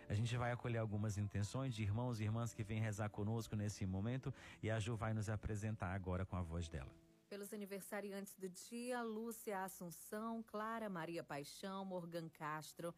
A 0.09 0.15
gente 0.15 0.37
vai 0.37 0.53
acolher 0.53 0.79
algumas 0.79 1.19
intenções 1.19 1.75
de 1.75 1.83
irmãos 1.83 2.21
e 2.21 2.25
irmãs 2.25 2.55
que 2.55 2.65
vêm 2.65 2.81
rezar 2.81 3.09
conosco 3.11 3.55
nesse 3.55 3.85
momento 3.85 4.33
e 4.63 4.71
a 4.71 4.79
Ju 4.81 4.97
vai 4.97 5.13
nos 5.13 5.29
apresentar 5.29 5.93
agora 5.93 6.25
com 6.25 6.37
a 6.37 6.43
voz 6.43 6.69
dela. 6.69 6.91
Pelos 7.29 7.53
aniversariantes 7.53 8.35
do 8.35 8.49
dia, 8.49 9.03
Lúcia 9.03 9.63
Assunção, 9.63 10.43
Clara 10.43 10.89
Maria 10.89 11.23
Paixão, 11.23 11.85
Morgan 11.85 12.29
Castro, 12.29 12.93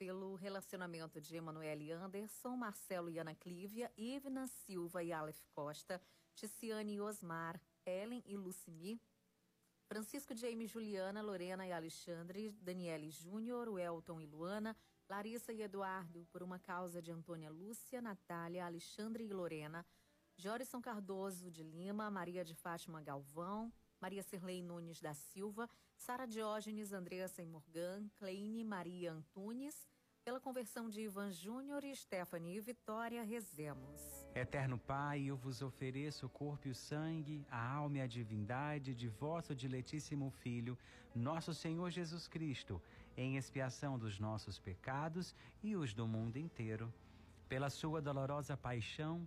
pelo 0.00 0.34
relacionamento 0.34 1.20
de 1.20 1.36
Emanuele 1.36 1.92
Anderson, 1.92 2.56
Marcelo 2.56 3.10
e 3.10 3.18
Ana 3.18 3.34
Clívia, 3.34 3.92
Ivna 3.98 4.46
Silva 4.46 5.02
e 5.02 5.12
Aleph 5.12 5.42
Costa, 5.52 6.00
Ticiane 6.34 6.94
e 6.94 7.00
Osmar, 7.02 7.60
Ellen 7.84 8.22
e 8.24 8.34
Lucimi, 8.34 8.98
Francisco 9.86 10.34
Jaime 10.34 10.66
Juliana, 10.66 11.20
Lorena 11.20 11.66
e 11.66 11.72
Alexandre, 11.72 12.50
Daniele 12.62 13.10
Júnior, 13.10 13.68
Welton 13.68 14.22
e 14.22 14.26
Luana, 14.26 14.74
Larissa 15.06 15.52
e 15.52 15.60
Eduardo, 15.60 16.26
por 16.32 16.42
uma 16.42 16.58
causa 16.58 17.02
de 17.02 17.12
Antônia 17.12 17.50
Lúcia, 17.50 18.00
Natália, 18.00 18.64
Alexandre 18.64 19.24
e 19.24 19.32
Lorena, 19.34 19.84
Jorison 20.34 20.80
Cardoso 20.80 21.50
de 21.50 21.62
Lima, 21.62 22.10
Maria 22.10 22.42
de 22.42 22.54
Fátima 22.54 23.02
Galvão, 23.02 23.70
Maria 24.00 24.22
Cirlei 24.22 24.62
Nunes 24.62 25.00
da 25.00 25.12
Silva, 25.12 25.68
Sara 25.94 26.26
Diógenes, 26.26 26.92
Andressa 26.92 27.44
Morgan, 27.44 28.08
Kleine 28.16 28.64
Maria 28.64 29.12
Antunes, 29.12 29.86
pela 30.24 30.40
conversão 30.40 30.88
de 30.88 31.02
Ivan 31.02 31.30
Júnior 31.30 31.84
e 31.84 31.94
Stephanie 31.94 32.56
e 32.56 32.60
Vitória 32.60 33.22
Rezemos. 33.22 34.00
Eterno 34.34 34.78
Pai, 34.78 35.24
eu 35.24 35.36
vos 35.36 35.60
ofereço 35.60 36.26
o 36.26 36.30
corpo 36.30 36.68
e 36.68 36.70
o 36.70 36.74
sangue, 36.74 37.44
a 37.50 37.72
alma 37.74 37.98
e 37.98 38.00
a 38.00 38.06
divindade 38.06 38.94
de 38.94 39.08
vosso 39.08 39.54
diletíssimo 39.54 40.30
Filho, 40.30 40.78
nosso 41.14 41.52
Senhor 41.52 41.90
Jesus 41.90 42.26
Cristo, 42.26 42.80
em 43.16 43.36
expiação 43.36 43.98
dos 43.98 44.18
nossos 44.18 44.58
pecados 44.58 45.34
e 45.62 45.76
os 45.76 45.92
do 45.92 46.06
mundo 46.06 46.38
inteiro. 46.38 46.92
Pela 47.48 47.68
sua 47.68 48.00
dolorosa 48.00 48.56
paixão, 48.56 49.26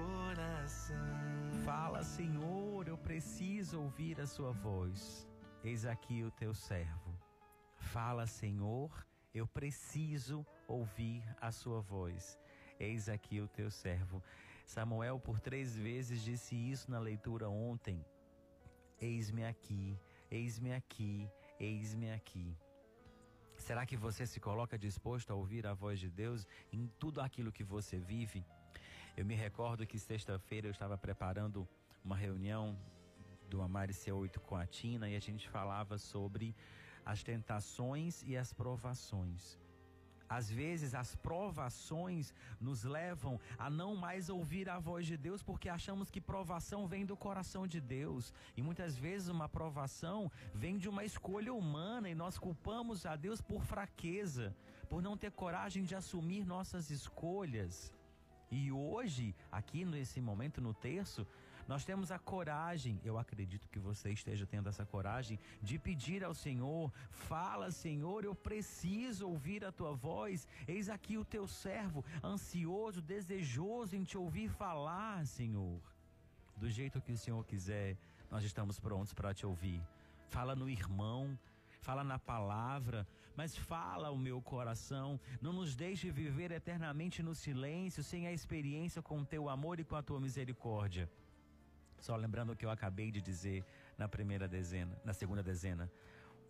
Coração. 0.00 0.96
Fala, 1.64 2.02
Senhor, 2.02 2.88
eu 2.88 2.98
preciso 2.98 3.80
ouvir 3.80 4.20
a 4.20 4.26
sua 4.26 4.52
voz. 4.52 5.26
Eis 5.62 5.84
aqui 5.84 6.24
o 6.24 6.30
teu 6.30 6.54
servo 6.54 7.10
Fala, 7.80 8.24
Senhor, 8.24 9.04
eu 9.34 9.46
preciso 9.48 10.46
ouvir 10.68 11.24
a 11.40 11.50
sua 11.50 11.80
voz. 11.80 12.38
Eis 12.78 13.08
aqui 13.08 13.40
o 13.40 13.48
teu 13.48 13.68
servo. 13.68 14.22
Samuel 14.64 15.18
por 15.18 15.40
três 15.40 15.76
vezes 15.76 16.22
disse 16.22 16.54
isso 16.54 16.88
na 16.88 17.00
leitura 17.00 17.48
ontem. 17.48 18.04
Eis-me 19.00 19.44
aqui, 19.44 19.98
eis-me 20.30 20.72
aqui, 20.72 21.28
eis-me 21.58 22.12
aqui. 22.12 22.56
Será 23.56 23.84
que 23.84 23.96
você 23.96 24.24
se 24.24 24.38
coloca 24.38 24.78
disposto 24.78 25.32
a 25.32 25.34
ouvir 25.34 25.66
a 25.66 25.74
voz 25.74 25.98
de 25.98 26.08
Deus 26.08 26.46
em 26.72 26.86
tudo 26.98 27.20
aquilo 27.20 27.50
que 27.50 27.64
você 27.64 27.98
vive? 27.98 28.46
Eu 29.16 29.24
me 29.24 29.34
recordo 29.34 29.86
que 29.86 29.98
sexta-feira 29.98 30.66
eu 30.66 30.70
estava 30.70 30.96
preparando 30.96 31.68
uma 32.04 32.16
reunião 32.16 32.78
do 33.48 33.60
Amare 33.60 33.92
C8 33.92 34.38
com 34.38 34.56
a 34.56 34.66
Tina 34.66 35.10
e 35.10 35.16
a 35.16 35.20
gente 35.20 35.48
falava 35.48 35.98
sobre 35.98 36.54
as 37.04 37.22
tentações 37.22 38.22
e 38.22 38.36
as 38.36 38.52
provações. 38.52 39.58
Às 40.28 40.48
vezes 40.48 40.94
as 40.94 41.16
provações 41.16 42.32
nos 42.60 42.84
levam 42.84 43.38
a 43.58 43.68
não 43.68 43.96
mais 43.96 44.28
ouvir 44.28 44.70
a 44.70 44.78
voz 44.78 45.04
de 45.04 45.16
Deus 45.16 45.42
porque 45.42 45.68
achamos 45.68 46.08
que 46.08 46.20
provação 46.20 46.86
vem 46.86 47.04
do 47.04 47.16
coração 47.16 47.66
de 47.66 47.80
Deus. 47.80 48.32
E 48.56 48.62
muitas 48.62 48.96
vezes 48.96 49.28
uma 49.28 49.48
provação 49.48 50.30
vem 50.54 50.78
de 50.78 50.88
uma 50.88 51.04
escolha 51.04 51.52
humana 51.52 52.08
e 52.08 52.14
nós 52.14 52.38
culpamos 52.38 53.04
a 53.04 53.16
Deus 53.16 53.40
por 53.40 53.64
fraqueza, 53.64 54.54
por 54.88 55.02
não 55.02 55.16
ter 55.16 55.32
coragem 55.32 55.82
de 55.82 55.96
assumir 55.96 56.46
nossas 56.46 56.90
escolhas. 56.90 57.92
E 58.50 58.72
hoje, 58.72 59.34
aqui 59.50 59.84
nesse 59.84 60.20
momento 60.20 60.60
no 60.60 60.74
terço, 60.74 61.26
nós 61.68 61.84
temos 61.84 62.10
a 62.10 62.18
coragem, 62.18 63.00
eu 63.04 63.16
acredito 63.16 63.68
que 63.68 63.78
você 63.78 64.10
esteja 64.10 64.44
tendo 64.44 64.68
essa 64.68 64.84
coragem, 64.84 65.38
de 65.62 65.78
pedir 65.78 66.24
ao 66.24 66.34
Senhor: 66.34 66.92
fala, 67.10 67.70
Senhor, 67.70 68.24
eu 68.24 68.34
preciso 68.34 69.28
ouvir 69.28 69.64
a 69.64 69.70
tua 69.70 69.94
voz. 69.94 70.48
Eis 70.66 70.88
aqui 70.88 71.16
o 71.16 71.24
teu 71.24 71.46
servo, 71.46 72.04
ansioso, 72.24 73.00
desejoso 73.00 73.94
em 73.94 74.02
te 74.02 74.18
ouvir 74.18 74.48
falar, 74.48 75.24
Senhor. 75.26 75.80
Do 76.56 76.68
jeito 76.68 77.00
que 77.00 77.12
o 77.12 77.16
Senhor 77.16 77.44
quiser, 77.46 77.96
nós 78.30 78.42
estamos 78.42 78.80
prontos 78.80 79.14
para 79.14 79.32
te 79.32 79.46
ouvir. 79.46 79.80
Fala 80.28 80.56
no 80.56 80.68
irmão, 80.68 81.38
fala 81.80 82.02
na 82.02 82.18
palavra, 82.18 83.06
mas 83.36 83.56
fala 83.56 84.10
o 84.10 84.18
meu 84.18 84.40
coração. 84.40 85.18
Não 85.40 85.52
nos 85.52 85.74
deixe 85.74 86.10
viver 86.10 86.50
eternamente 86.50 87.22
no 87.22 87.34
silêncio, 87.34 88.02
sem 88.02 88.26
a 88.26 88.32
experiência 88.32 89.00
com 89.02 89.20
o 89.20 89.24
teu 89.24 89.48
amor 89.48 89.80
e 89.80 89.84
com 89.84 89.96
a 89.96 90.02
tua 90.02 90.20
misericórdia. 90.20 91.10
Só 92.00 92.16
lembrando 92.16 92.52
o 92.52 92.56
que 92.56 92.64
eu 92.64 92.70
acabei 92.70 93.10
de 93.10 93.20
dizer 93.20 93.64
na 93.96 94.08
primeira 94.08 94.48
dezena, 94.48 94.98
na 95.04 95.12
segunda 95.12 95.42
dezena. 95.42 95.90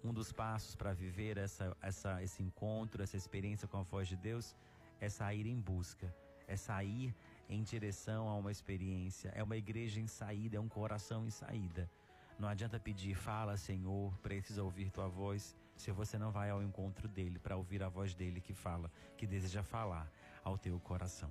Um 0.03 0.13
dos 0.13 0.33
passos 0.33 0.75
para 0.75 0.93
viver 0.93 1.37
essa, 1.37 1.77
essa, 1.83 2.23
esse 2.23 2.43
encontro, 2.43 3.03
essa 3.03 3.17
experiência 3.17 3.69
com 3.69 3.79
a 3.79 3.83
voz 3.83 4.09
de 4.09 4.17
Deus, 4.17 4.57
é 5.01 5.09
sair 5.09 5.47
em 5.47 5.61
busca, 5.61 6.15
é 6.47 6.57
sair 6.57 7.15
em 7.49 7.63
direção 7.63 8.29
a 8.29 8.37
uma 8.37 8.51
experiência, 8.51 9.31
é 9.35 9.43
uma 9.43 9.57
igreja 9.57 10.01
em 10.01 10.07
saída, 10.07 10.57
é 10.57 10.61
um 10.61 10.69
coração 10.69 11.27
em 11.27 11.31
saída. 11.31 11.91
Não 12.39 12.49
adianta 12.49 12.79
pedir, 12.79 13.15
fala 13.15 13.57
Senhor, 13.57 14.17
preciso 14.19 14.65
ouvir 14.65 14.91
tua 14.91 15.09
voz, 15.09 15.55
se 15.81 15.91
você 15.91 16.19
não 16.19 16.31
vai 16.31 16.51
ao 16.51 16.63
encontro 16.63 17.09
dele 17.09 17.39
para 17.39 17.57
ouvir 17.57 17.83
a 17.83 17.89
voz 17.89 18.15
dele 18.15 18.41
que 18.41 18.53
fala, 18.53 18.93
que 19.17 19.27
deseja 19.27 19.63
falar 19.63 20.11
ao 20.45 20.59
teu 20.59 20.79
coração. 20.79 21.31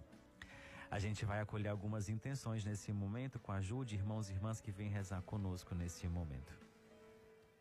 A 0.89 0.97
gente 0.97 1.23
vai 1.23 1.39
acolher 1.39 1.69
algumas 1.69 2.09
intenções 2.09 2.65
nesse 2.65 2.91
momento 2.91 3.39
com 3.39 3.51
a 3.51 3.57
ajuda 3.57 3.85
de 3.85 3.95
irmãos 3.95 4.27
e 4.27 4.33
irmãs 4.33 4.59
que 4.59 4.71
vêm 4.71 4.89
rezar 4.89 5.21
conosco 5.21 5.75
nesse 5.75 6.07
momento. 6.07 6.57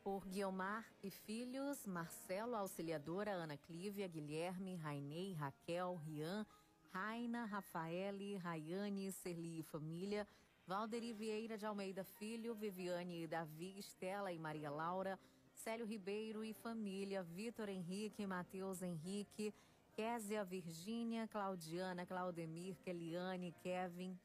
Por 0.03 0.27
Guilmar 0.27 0.87
e 1.03 1.11
filhos, 1.11 1.87
Marcelo, 1.87 2.55
auxiliadora, 2.55 3.33
Ana 3.33 3.59
Clívia, 3.59 4.09
Guilherme, 4.09 4.77
Rainei, 4.77 5.35
Raquel, 5.35 5.97
Rian, 5.97 6.47
Raina, 6.91 7.45
Rafaele, 7.45 8.37
Rayane, 8.37 9.13
Serli 9.13 9.59
e 9.59 9.63
família, 9.63 10.27
Valderi 10.67 11.13
Vieira 11.13 11.59
de 11.59 11.67
Almeida 11.67 12.03
Filho, 12.05 12.55
Viviane 12.55 13.25
e 13.25 13.27
Davi, 13.27 13.79
Estela 13.79 14.33
e 14.33 14.39
Maria 14.39 14.71
Laura, 14.71 15.19
Célio 15.59 15.85
Ribeiro 15.85 16.45
e 16.45 16.55
família, 16.55 17.25
Vitor 17.25 17.69
Henrique, 17.69 18.25
Matheus 18.25 18.81
Henrique, 18.81 19.53
Késia, 19.93 20.45
Virgínia, 20.45 21.27
Claudiana, 21.27 22.07
Claudemir, 22.07 22.77
Keliane, 22.85 23.53
Kevin, 23.61 24.17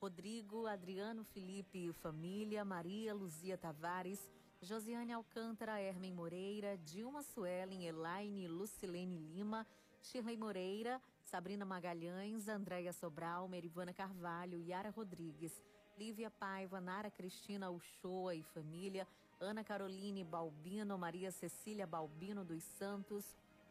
Rodrigo, 0.00 0.66
Adriano 0.66 1.22
Felipe 1.22 1.76
e 1.76 1.92
família, 1.92 2.64
Maria 2.64 3.12
Luzia 3.12 3.58
Tavares, 3.58 4.30
Josiane 4.62 5.12
Alcântara, 5.12 5.78
Hermen 5.78 6.14
Moreira, 6.14 6.78
Dilma 6.78 7.22
Suelen, 7.22 7.82
Elaine, 7.82 8.48
Lucilene 8.48 9.18
Lima, 9.18 9.66
Shirley 10.02 10.38
Moreira, 10.38 10.98
Sabrina 11.22 11.66
Magalhães, 11.66 12.48
Andréia 12.48 12.94
Sobral, 12.94 13.46
Merivana 13.48 13.92
Carvalho, 13.92 14.58
Yara 14.58 14.90
Rodrigues, 14.90 15.52
Lívia 15.98 16.30
Paiva, 16.30 16.80
Nara 16.80 17.10
Cristina 17.10 17.68
Uchoa 17.70 18.34
e 18.34 18.42
família, 18.42 19.06
Ana 19.40 19.64
Caroline 19.64 20.22
Balbino, 20.22 20.98
Maria 20.98 21.30
Cecília 21.30 21.86
Balbino 21.86 22.44
dos 22.44 22.62
Santos, 22.62 23.24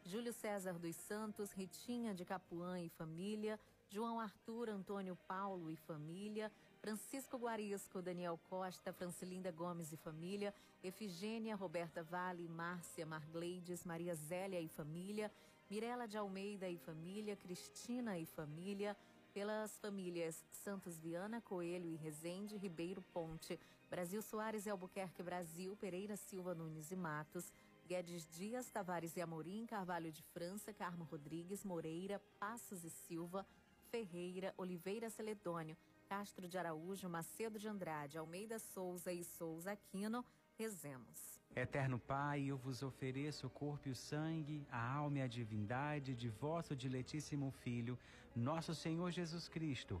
Júlio 0.04 0.32
César 0.32 0.76
dos 0.76 0.96
Santos, 0.96 1.52
Ritinha 1.52 2.12
de 2.12 2.24
Capuã 2.24 2.80
e 2.80 2.88
família, 2.88 3.58
João 3.88 4.18
Arthur, 4.18 4.68
Antônio 4.68 5.16
Paulo 5.28 5.70
e 5.70 5.76
família, 5.76 6.50
Francisco 6.80 7.36
Guarisco, 7.36 8.02
Daniel 8.02 8.36
Costa, 8.48 8.92
Francilinda 8.92 9.52
Gomes 9.52 9.92
e 9.92 9.96
família, 9.96 10.52
Efigênia, 10.82 11.54
Roberta 11.54 12.02
Vale, 12.02 12.48
Márcia 12.48 13.06
Margleides, 13.06 13.84
Maria 13.84 14.16
Zélia 14.16 14.60
e 14.60 14.66
família, 14.68 15.30
Mirela 15.70 16.08
de 16.08 16.18
Almeida 16.18 16.68
e 16.68 16.78
família, 16.78 17.36
Cristina 17.36 18.18
e 18.18 18.26
família, 18.26 18.96
pelas 19.32 19.78
famílias 19.78 20.44
Santos 20.50 20.98
Viana, 20.98 21.40
Coelho 21.40 21.88
e 21.88 21.94
Rezende, 21.94 22.56
Ribeiro 22.56 23.02
Ponte, 23.12 23.56
Brasil 23.90 24.22
Soares 24.22 24.66
e 24.66 24.70
Albuquerque 24.70 25.20
Brasil, 25.20 25.76
Pereira 25.76 26.16
Silva 26.16 26.54
Nunes 26.54 26.92
e 26.92 26.96
Matos, 26.96 27.52
Guedes 27.84 28.24
Dias, 28.30 28.70
Tavares 28.70 29.16
e 29.16 29.20
Amorim, 29.20 29.66
Carvalho 29.66 30.12
de 30.12 30.22
França, 30.22 30.72
Carmo 30.72 31.02
Rodrigues, 31.02 31.64
Moreira, 31.64 32.22
Passos 32.38 32.84
e 32.84 32.88
Silva, 32.88 33.44
Ferreira, 33.90 34.54
Oliveira 34.56 35.10
Celedônio, 35.10 35.76
Castro 36.08 36.46
de 36.46 36.56
Araújo, 36.56 37.08
Macedo 37.08 37.58
de 37.58 37.66
Andrade, 37.66 38.16
Almeida 38.16 38.60
Souza 38.60 39.12
e 39.12 39.24
Souza 39.24 39.72
Aquino, 39.72 40.24
rezemos. 40.56 41.40
Eterno 41.56 41.98
Pai, 41.98 42.44
eu 42.44 42.56
vos 42.56 42.84
ofereço 42.84 43.48
o 43.48 43.50
corpo 43.50 43.88
e 43.88 43.90
o 43.90 43.96
sangue, 43.96 44.64
a 44.70 44.94
alma 44.94 45.18
e 45.18 45.22
a 45.22 45.26
divindade 45.26 46.14
de 46.14 46.28
vosso 46.28 46.76
diletíssimo 46.76 47.50
Filho, 47.50 47.98
nosso 48.36 48.72
Senhor 48.72 49.10
Jesus 49.10 49.48
Cristo, 49.48 50.00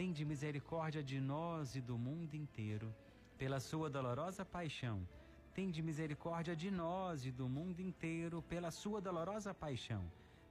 Tende 0.00 0.24
misericórdia 0.24 1.02
de 1.02 1.20
nós 1.20 1.76
e 1.76 1.80
do 1.82 1.98
mundo 1.98 2.34
inteiro 2.34 2.88
pela 3.36 3.60
sua 3.60 3.90
dolorosa 3.90 4.46
paixão 4.46 5.06
Tende 5.54 5.82
misericórdia 5.82 6.56
de 6.56 6.70
nós 6.70 7.26
e 7.26 7.30
do 7.30 7.46
mundo 7.46 7.80
inteiro 7.80 8.40
pela 8.40 8.70
sua 8.70 8.98
dolorosa 8.98 9.52
paixão. 9.52 10.02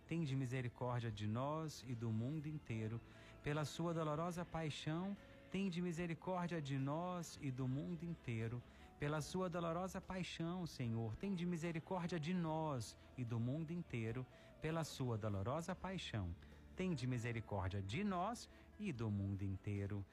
Tende 0.07 0.35
misericórdia 0.35 1.09
de 1.09 1.25
nós 1.25 1.83
e 1.87 1.95
do 1.95 2.11
mundo 2.11 2.45
inteiro 2.47 3.01
pela 3.41 3.65
sua 3.65 3.91
dolorosa 3.91 4.45
paixão. 4.45 5.17
Tende 5.49 5.81
misericórdia 5.81 6.61
de 6.61 6.77
nós 6.77 7.39
e 7.41 7.49
do 7.49 7.67
mundo 7.67 8.03
inteiro 8.03 8.61
pela 8.99 9.19
sua 9.19 9.49
dolorosa 9.49 9.99
paixão, 9.99 10.67
Senhor. 10.67 11.15
Tende 11.15 11.43
misericórdia 11.43 12.19
de 12.19 12.35
nós 12.35 12.95
e 13.17 13.25
do 13.25 13.39
mundo 13.39 13.71
inteiro 13.71 14.23
pela 14.61 14.83
sua 14.83 15.17
dolorosa 15.17 15.73
paixão. 15.73 16.35
Tende 16.75 17.07
misericórdia 17.07 17.81
de 17.81 18.03
nós 18.03 18.47
e 18.79 18.93
do 18.93 19.11
mundo 19.11 19.43
inteiro. 19.43 20.05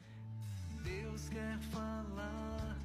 Deus 0.83 1.29
quer 1.29 1.59
falar 1.73 2.77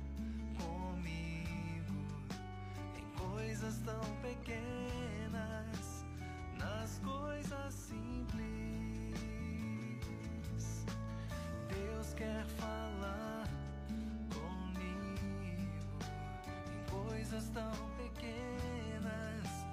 coisas 3.61 3.77
tão 3.85 4.01
pequenas, 4.21 6.05
nas 6.57 6.99
coisas 6.99 7.73
simples. 7.73 8.45
Deus 11.69 12.13
quer 12.13 12.45
falar 12.57 13.47
comigo 14.33 15.19
em 15.43 16.89
coisas 16.89 17.49
tão 17.49 17.71
pequenas, 17.97 19.65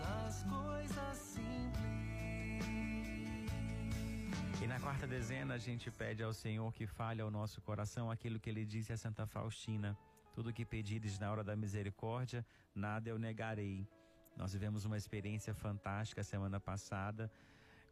nas 0.00 0.42
coisas 0.44 1.16
simples. 1.16 1.33
E 4.64 4.66
na 4.66 4.80
quarta 4.80 5.06
dezena 5.06 5.52
a 5.52 5.58
gente 5.58 5.90
pede 5.90 6.22
ao 6.22 6.32
Senhor 6.32 6.72
que 6.72 6.86
fale 6.86 7.20
ao 7.20 7.30
nosso 7.30 7.60
coração 7.60 8.10
aquilo 8.10 8.40
que 8.40 8.48
ele 8.48 8.64
disse 8.64 8.94
a 8.94 8.96
Santa 8.96 9.26
Faustina. 9.26 9.94
Tudo 10.32 10.54
que 10.54 10.64
pedires 10.64 11.18
na 11.18 11.30
hora 11.30 11.44
da 11.44 11.54
misericórdia, 11.54 12.42
nada 12.74 13.10
eu 13.10 13.18
negarei. 13.18 13.86
Nós 14.34 14.54
vivemos 14.54 14.86
uma 14.86 14.96
experiência 14.96 15.52
fantástica 15.52 16.24
semana 16.24 16.58
passada 16.58 17.30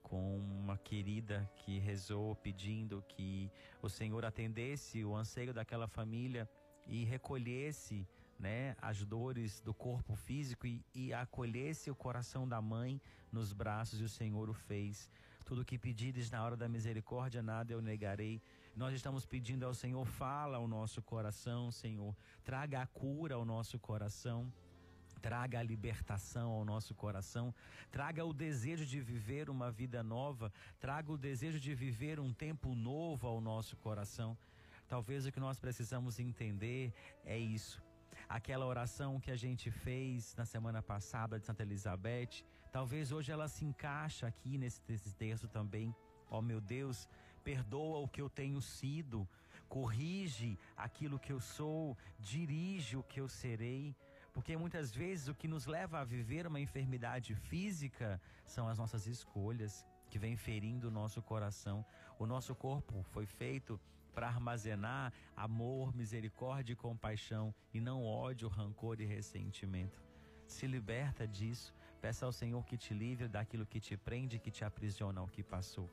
com 0.03 0.39
uma 0.39 0.79
querida 0.79 1.47
que 1.57 1.79
rezou 1.79 2.35
pedindo 2.37 3.05
que 3.07 3.53
o 3.83 3.89
Senhor 3.91 4.25
atendesse 4.25 5.05
o 5.05 5.15
anseio 5.15 5.53
daquela 5.53 5.87
família 5.87 6.49
e 6.87 7.05
recolhesse 7.05 8.09
né, 8.39 8.75
as 8.81 9.05
dores 9.05 9.61
do 9.61 9.75
corpo 9.75 10.17
físico 10.17 10.67
e, 10.67 10.83
e 10.95 11.13
acolhesse 11.13 11.91
o 11.91 11.95
coração 11.95 12.49
da 12.49 12.63
mãe 12.63 12.99
nos 13.31 13.53
braços 13.53 14.01
e 14.01 14.05
o 14.05 14.09
Senhor 14.09 14.49
o 14.49 14.55
fez. 14.55 15.11
Tudo 15.45 15.65
que 15.65 15.79
pedires 15.79 16.31
na 16.31 16.43
hora 16.45 16.57
da 16.57 16.69
misericórdia, 16.69 17.43
nada 17.43 17.73
eu 17.73 17.83
negarei. 17.83 18.41
Nós 18.75 18.95
estamos 18.95 19.27
pedindo 19.27 19.67
ao 19.67 19.75
Senhor, 19.75 20.05
fala 20.07 20.57
ao 20.57 20.67
nosso 20.67 21.03
coração, 21.03 21.71
Senhor, 21.71 22.17
traga 22.43 22.81
a 22.83 22.87
cura 22.87 23.35
ao 23.35 23.45
nosso 23.45 23.79
coração. 23.79 24.51
traga 25.21 25.61
a 25.61 25.63
libertação 25.63 26.51
ao 26.51 26.65
nosso 26.65 26.95
coração, 26.95 27.55
traga 27.93 28.25
o 28.25 28.33
desejo 28.33 28.85
de 28.85 29.01
viver 29.01 29.49
uma 29.49 29.71
vida 29.71 30.03
nova, 30.03 30.53
traga 30.81 31.13
o 31.13 31.17
desejo 31.17 31.61
de 31.61 31.73
viver 31.75 32.19
um 32.19 32.33
tempo 32.33 32.75
novo 32.75 33.29
ao 33.29 33.41
nosso 33.41 33.77
coração. 33.77 34.37
Talvez 34.89 35.25
o 35.25 35.33
que 35.33 35.39
nós 35.39 35.61
precisamos 35.61 36.19
entender 36.19 36.93
é 37.25 37.39
isso. 37.39 37.81
Aquela 38.29 38.67
oração 38.67 39.21
que 39.21 39.31
a 39.31 39.37
gente 39.37 39.71
fez 39.71 40.35
na 40.35 40.45
semana 40.45 40.83
passada 40.83 41.39
de 41.39 41.47
Santa 41.47 41.63
Elizabeth, 41.63 42.45
talvez 42.73 43.13
hoje 43.13 43.31
ela 43.31 43.47
se 43.47 43.65
encaixa 43.65 44.27
aqui 44.27 44.57
nesse, 44.57 44.81
texto 45.15 45.47
também. 45.47 45.95
Ó 46.31 46.39
oh, 46.39 46.43
meu 46.43 46.61
Deus, 46.61 47.07
perdoa 47.45 47.99
o 47.99 48.09
que 48.09 48.23
eu 48.23 48.31
tenho 48.31 48.61
sido, 48.63 49.29
corrige 49.69 50.59
aquilo 50.77 51.19
que 51.19 51.33
eu 51.33 51.39
sou, 51.39 51.97
dirige 52.19 52.97
o 52.97 53.03
que 53.03 53.21
eu 53.21 53.29
serei. 53.29 53.95
Porque 54.33 54.57
muitas 54.57 54.91
vezes 54.95 55.29
o 55.29 55.35
que 55.35 55.47
nos 55.47 55.67
leva 55.67 56.01
a 56.01 56.05
viver 56.05 56.47
uma 56.47 56.59
enfermidade 56.59 57.35
física 57.35 58.21
são 58.47 58.67
as 58.67 58.79
nossas 58.79 59.07
escolhas 59.07 59.85
que 60.09 60.19
vêm 60.19 60.37
ferindo 60.37 60.89
o 60.89 60.91
nosso 60.91 61.21
coração. 61.21 61.85
O 62.19 62.27
nosso 62.27 62.55
corpo 62.55 63.03
foi 63.03 63.27
feito 63.27 63.79
para 64.15 64.29
armazenar 64.29 65.13
amor, 65.37 65.95
misericórdia 65.95 66.73
e 66.73 66.77
compaixão 66.77 67.55
e 67.75 67.81
não 67.81 68.05
ódio, 68.05 68.49
rancor 68.49 69.01
e 69.01 69.05
ressentimento. 69.05 70.03
Se 70.47 70.67
liberta 70.67 71.27
disso. 71.27 71.75
Peça 72.03 72.27
ao 72.27 72.33
Senhor 72.33 72.65
que 72.67 72.77
te 72.77 72.93
livre 72.93 73.29
daquilo 73.29 73.65
que 73.65 73.79
te 73.79 73.97
prende, 73.97 74.41
que 74.45 74.51
te 74.51 74.65
aprisiona 74.65 75.21
ao 75.21 75.29
que 75.29 75.41
passou. 75.41 75.89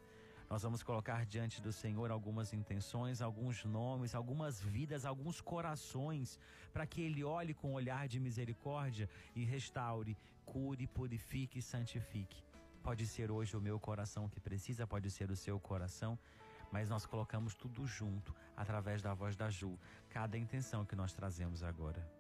Nós 0.49 0.63
vamos 0.63 0.81
colocar 0.81 1.23
diante 1.23 1.61
do 1.61 1.71
Senhor 1.71 2.09
algumas 2.09 2.51
intenções, 2.51 3.21
alguns 3.21 3.63
nomes, 3.63 4.15
algumas 4.15 4.59
vidas, 4.59 5.05
alguns 5.05 5.39
corações, 5.39 6.39
para 6.73 6.87
que 6.87 6.99
Ele 6.99 7.23
olhe 7.23 7.53
com 7.53 7.69
um 7.69 7.73
olhar 7.73 8.07
de 8.07 8.19
misericórdia 8.19 9.07
e 9.35 9.43
restaure, 9.45 10.17
cure, 10.43 10.87
purifique 10.87 11.59
e 11.59 11.61
santifique. 11.61 12.43
Pode 12.81 13.05
ser 13.05 13.29
hoje 13.29 13.55
o 13.55 13.61
meu 13.61 13.79
coração 13.79 14.27
que 14.27 14.39
precisa, 14.39 14.87
pode 14.87 15.11
ser 15.11 15.29
o 15.29 15.35
seu 15.35 15.59
coração, 15.59 16.17
mas 16.71 16.89
nós 16.89 17.05
colocamos 17.05 17.53
tudo 17.53 17.85
junto, 17.85 18.33
através 18.57 18.99
da 18.99 19.13
voz 19.13 19.35
da 19.35 19.51
Ju, 19.51 19.77
cada 20.09 20.39
intenção 20.39 20.83
que 20.83 20.95
nós 20.95 21.13
trazemos 21.13 21.61
agora. 21.61 22.18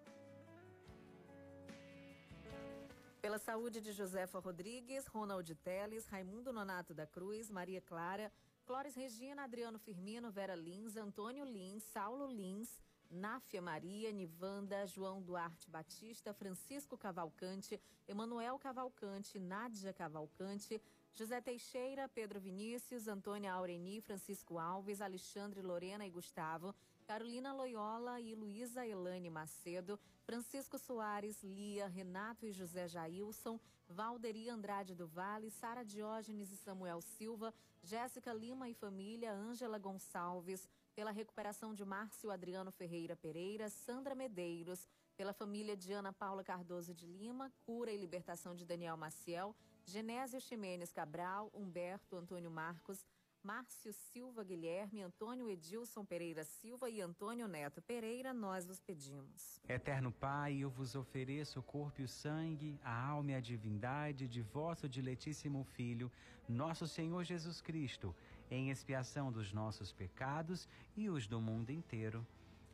Pela 3.29 3.37
saúde 3.37 3.79
de 3.79 3.91
Josefa 3.91 4.39
Rodrigues, 4.39 5.05
Ronald 5.05 5.53
Teles, 5.57 6.07
Raimundo 6.07 6.51
Nonato 6.51 6.95
da 6.95 7.05
Cruz, 7.05 7.51
Maria 7.51 7.79
Clara, 7.79 8.31
Clóris 8.65 8.95
Regina, 8.95 9.43
Adriano 9.43 9.77
Firmino, 9.77 10.31
Vera 10.31 10.55
Lins, 10.55 10.97
Antônio 10.97 11.45
Lins, 11.45 11.83
Saulo 11.83 12.25
Lins, 12.25 12.79
Náfia 13.07 13.61
Maria, 13.61 14.11
Nivanda, 14.11 14.83
João 14.87 15.21
Duarte 15.21 15.69
Batista, 15.69 16.33
Francisco 16.33 16.97
Cavalcante, 16.97 17.79
Emanuel 18.07 18.57
Cavalcante, 18.57 19.37
Nádia 19.37 19.93
Cavalcante, 19.93 20.81
José 21.13 21.39
Teixeira, 21.39 22.09
Pedro 22.09 22.39
Vinícius, 22.39 23.07
Antônia 23.07 23.53
Aureni, 23.53 24.01
Francisco 24.01 24.57
Alves, 24.57 25.01
Alexandre 25.01 25.61
Lorena 25.61 26.03
e 26.03 26.09
Gustavo, 26.09 26.73
Carolina 27.09 27.51
Loyola 27.51 28.21
e 28.21 28.35
Luísa 28.35 28.85
Elane 28.85 29.31
Macedo, 29.31 29.99
Francisco 30.27 30.77
Soares, 30.77 31.41
Lia, 31.41 31.87
Renato 31.87 32.45
e 32.45 32.51
José 32.51 32.87
Jailson, 32.87 33.59
Valderi 33.87 34.47
Andrade 34.47 34.93
do 34.93 35.07
Vale, 35.07 35.49
Sara 35.49 35.83
Diógenes 35.83 36.51
e 36.51 36.55
Samuel 36.57 37.01
Silva, 37.01 37.51
Jéssica 37.81 38.31
Lima 38.31 38.69
e 38.69 38.75
família, 38.75 39.33
Ângela 39.33 39.79
Gonçalves, 39.79 40.69
pela 40.93 41.09
recuperação 41.09 41.73
de 41.73 41.83
Márcio 41.83 42.29
Adriano 42.29 42.71
Ferreira 42.71 43.15
Pereira, 43.15 43.71
Sandra 43.71 44.13
Medeiros, 44.13 44.87
pela 45.17 45.33
família 45.33 45.75
de 45.75 45.91
Ana 45.91 46.13
Paula 46.13 46.43
Cardoso 46.43 46.93
de 46.93 47.07
Lima, 47.07 47.51
cura 47.65 47.91
e 47.91 47.97
libertação 47.97 48.53
de 48.53 48.67
Daniel 48.67 48.95
Maciel, 48.95 49.55
Genésio 49.83 50.39
Ximenes 50.39 50.91
Cabral, 50.91 51.49
Humberto 51.55 52.15
Antônio 52.15 52.51
Marcos, 52.51 53.03
Márcio 53.41 53.93
Silva 53.93 54.43
Guilherme, 54.43 55.01
Antônio 55.01 55.49
Edilson 55.49 56.03
Pereira 56.03 56.43
Silva 56.43 56.89
e 56.89 56.99
Antônio 56.99 57.47
Neto 57.47 57.81
Pereira, 57.81 58.33
nós 58.33 58.65
vos 58.65 58.81
pedimos. 58.81 59.61
Eterno 59.67 60.11
Pai, 60.11 60.57
eu 60.57 60.69
vos 60.69 60.93
ofereço 60.93 61.61
o 61.61 61.63
corpo 61.63 62.01
e 62.01 62.03
o 62.03 62.07
sangue, 62.07 62.77
a 62.83 63.07
alma 63.07 63.31
e 63.31 63.35
a 63.35 63.39
divindade 63.39 64.27
de 64.27 64.41
vosso 64.41 64.89
diletíssimo 64.89 65.63
Filho, 65.63 66.11
nosso 66.49 66.85
Senhor 66.85 67.23
Jesus 67.23 67.61
Cristo, 67.61 68.13
em 68.51 68.71
expiação 68.71 69.31
dos 69.31 69.53
nossos 69.53 69.93
pecados 69.93 70.67
e 70.97 71.09
os 71.09 71.25
do 71.25 71.39
mundo 71.39 71.69
inteiro. 71.69 72.27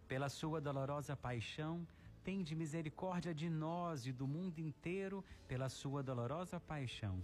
Pela 0.08 0.30
sua 0.30 0.60
dolorosa 0.60 1.16
paixão, 1.16 1.88
tende 2.24 2.56
misericórdia 2.56 3.36
de 3.36 3.52
nós 3.52 4.08
e 4.08 4.12
do 4.12 4.28
mundo 4.28 4.58
inteiro 4.58 5.24
pela 5.48 5.70
sua 5.70 6.02
dolorosa 6.02 6.60
paixão 6.60 7.24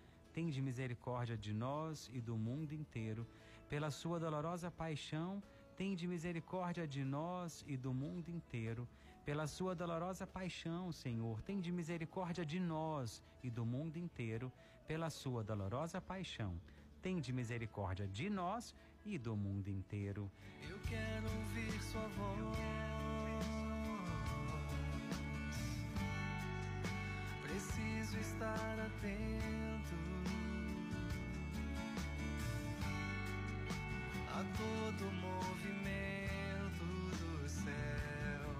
tende 0.33 0.61
misericórdia 0.61 1.37
de 1.37 1.53
nós 1.53 2.09
e 2.13 2.21
do 2.21 2.37
mundo 2.37 2.73
inteiro. 2.73 3.27
Pela 3.69 3.91
sua 3.91 4.19
dolorosa 4.19 4.69
paixão, 4.69 5.41
tende 5.75 6.07
misericórdia 6.07 6.87
de 6.87 7.03
nós 7.03 7.63
e 7.67 7.75
do 7.77 7.93
mundo 7.93 8.29
inteiro. 8.29 8.87
Pela 9.25 9.45
sua 9.47 9.75
dolorosa 9.75 10.25
paixão, 10.25 10.91
Senhor, 10.91 11.41
tende 11.43 11.71
misericórdia 11.71 12.45
de 12.45 12.59
nós 12.59 13.21
e 13.43 13.49
do 13.49 13.65
mundo 13.65 13.97
inteiro. 13.97 14.51
Pela 14.87 15.09
sua 15.09 15.43
dolorosa 15.43 16.01
paixão, 16.01 16.59
tende 17.01 17.31
misericórdia 17.31 18.07
de 18.07 18.29
nós 18.29 18.75
e 19.05 19.17
do 19.17 19.35
mundo 19.35 19.69
inteiro. 19.69 20.29
Eu 20.69 20.79
quero 20.89 21.27
ouvir 21.37 21.81
sua 21.83 22.07
voz. 22.07 23.80
Preciso 27.51 28.17
estar 28.17 28.79
atento 28.79 29.95
a 34.29 34.41
todo 34.57 35.11
movimento 35.11 36.85
do 37.19 37.49
céu 37.49 38.55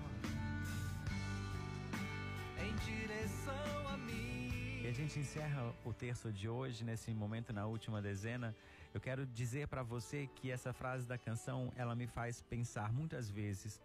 em 2.59 2.75
direção 2.85 3.87
a 3.87 3.95
mim. 3.95 4.81
E 4.83 4.87
a 4.89 4.91
gente 4.91 5.17
encerra 5.19 5.73
o 5.85 5.93
terço 5.93 6.29
de 6.33 6.49
hoje 6.49 6.83
nesse 6.83 7.13
momento 7.13 7.53
na 7.53 7.65
última 7.65 8.01
dezena. 8.01 8.53
Eu 8.93 8.99
quero 8.99 9.25
dizer 9.25 9.69
para 9.69 9.83
você 9.83 10.27
que 10.35 10.51
essa 10.51 10.73
frase 10.73 11.07
da 11.07 11.17
canção, 11.17 11.71
ela 11.77 11.95
me 11.95 12.07
faz 12.07 12.41
pensar 12.41 12.91
muitas 12.91 13.29
vezes. 13.29 13.79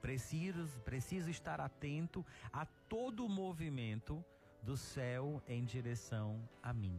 Preciso, 0.00 0.68
preciso 0.84 1.28
estar 1.30 1.60
atento 1.60 2.24
a 2.52 2.64
todo 2.88 3.28
movimento 3.28 4.24
do 4.62 4.76
céu 4.76 5.42
em 5.46 5.64
direção 5.64 6.40
a 6.62 6.72
mim. 6.72 6.98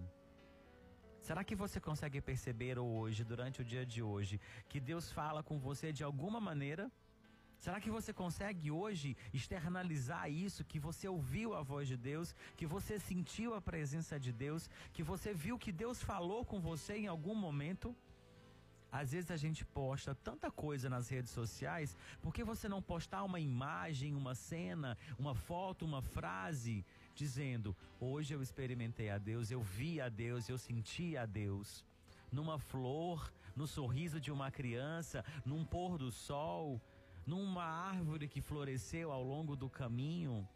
Será 1.21 1.41
que 1.43 1.55
você 1.55 1.79
consegue 1.79 2.19
perceber 2.19 2.77
hoje, 2.77 3.23
durante 3.23 3.61
o 3.61 3.65
dia 3.65 3.85
de 3.85 4.01
hoje, 4.03 4.41
que 4.67 4.79
Deus 4.79 5.09
fala 5.09 5.41
com 5.41 5.57
você 5.57 5.93
de 5.93 6.03
alguma 6.03 6.39
maneira? 6.41 6.91
Será 7.57 7.79
que 7.79 7.89
você 7.89 8.11
consegue 8.11 8.69
hoje 8.69 9.15
externalizar 9.33 10.29
isso, 10.29 10.65
que 10.65 10.77
você 10.77 11.07
ouviu 11.07 11.53
a 11.53 11.61
voz 11.61 11.87
de 11.87 11.95
Deus, 11.95 12.35
que 12.57 12.67
você 12.67 12.99
sentiu 12.99 13.55
a 13.55 13.61
presença 13.61 14.19
de 14.19 14.33
Deus, 14.33 14.69
que 14.91 15.01
você 15.01 15.33
viu 15.33 15.57
que 15.57 15.71
Deus 15.71 16.03
falou 16.03 16.43
com 16.43 16.59
você 16.59 16.97
em 16.97 17.07
algum 17.07 17.33
momento? 17.33 17.95
Às 18.91 19.13
vezes 19.13 19.31
a 19.31 19.37
gente 19.37 19.63
posta 19.65 20.13
tanta 20.13 20.51
coisa 20.51 20.89
nas 20.89 21.07
redes 21.07 21.31
sociais, 21.31 21.95
por 22.21 22.33
que 22.33 22.43
você 22.43 22.67
não 22.67 22.81
postar 22.81 23.23
uma 23.23 23.39
imagem, 23.39 24.13
uma 24.13 24.35
cena, 24.35 24.97
uma 25.17 25.33
foto, 25.33 25.85
uma 25.85 26.01
frase 26.01 26.85
dizendo: 27.13 27.75
Hoje 27.99 28.33
eu 28.33 28.41
experimentei 28.41 29.09
a 29.09 29.17
Deus, 29.17 29.51
eu 29.51 29.61
vi 29.61 30.01
a 30.01 30.09
Deus, 30.09 30.49
eu 30.49 30.57
senti 30.57 31.15
a 31.15 31.25
Deus. 31.25 31.85
Numa 32.31 32.57
flor, 32.57 33.31
no 33.55 33.67
sorriso 33.67 34.19
de 34.19 34.31
uma 34.31 34.49
criança, 34.51 35.23
num 35.45 35.63
pôr 35.63 35.97
do 35.97 36.11
sol, 36.11 36.81
numa 37.25 37.63
árvore 37.63 38.27
que 38.27 38.41
floresceu 38.41 39.11
ao 39.11 39.23
longo 39.23 39.55
do 39.55 39.69
caminho. 39.69 40.47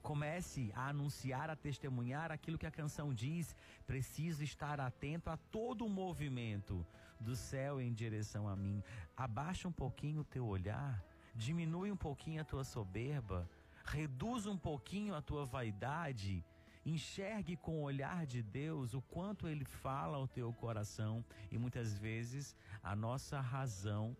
Comece 0.00 0.72
a 0.74 0.88
anunciar, 0.88 1.50
a 1.50 1.56
testemunhar 1.56 2.30
aquilo 2.30 2.56
que 2.56 2.66
a 2.66 2.70
canção 2.70 3.12
diz. 3.12 3.54
Preciso 3.86 4.42
estar 4.44 4.80
atento 4.80 5.28
a 5.28 5.36
todo 5.36 5.84
o 5.84 5.88
movimento 5.88 6.86
do 7.18 7.34
céu 7.34 7.80
em 7.80 7.92
direção 7.92 8.48
a 8.48 8.54
mim. 8.54 8.82
Abaixa 9.16 9.66
um 9.66 9.72
pouquinho 9.72 10.20
o 10.20 10.24
teu 10.24 10.46
olhar, 10.46 11.04
diminui 11.34 11.90
um 11.90 11.96
pouquinho 11.96 12.40
a 12.40 12.44
tua 12.44 12.62
soberba 12.62 13.48
reduz 13.88 14.46
um 14.46 14.56
pouquinho 14.56 15.14
a 15.14 15.22
tua 15.22 15.44
vaidade 15.44 16.44
Enxergue 16.88 17.54
com 17.54 17.80
o 17.80 17.82
olhar 17.82 18.24
de 18.24 18.42
Deus 18.42 18.94
o 18.94 19.02
quanto 19.02 19.46
ele 19.46 19.64
fala 19.64 20.16
ao 20.16 20.26
teu 20.26 20.50
coração 20.54 21.22
e 21.50 21.58
muitas 21.58 21.98
vezes 21.98 22.56
a 22.82 22.96
nossa 22.96 23.40
razão 23.40 24.16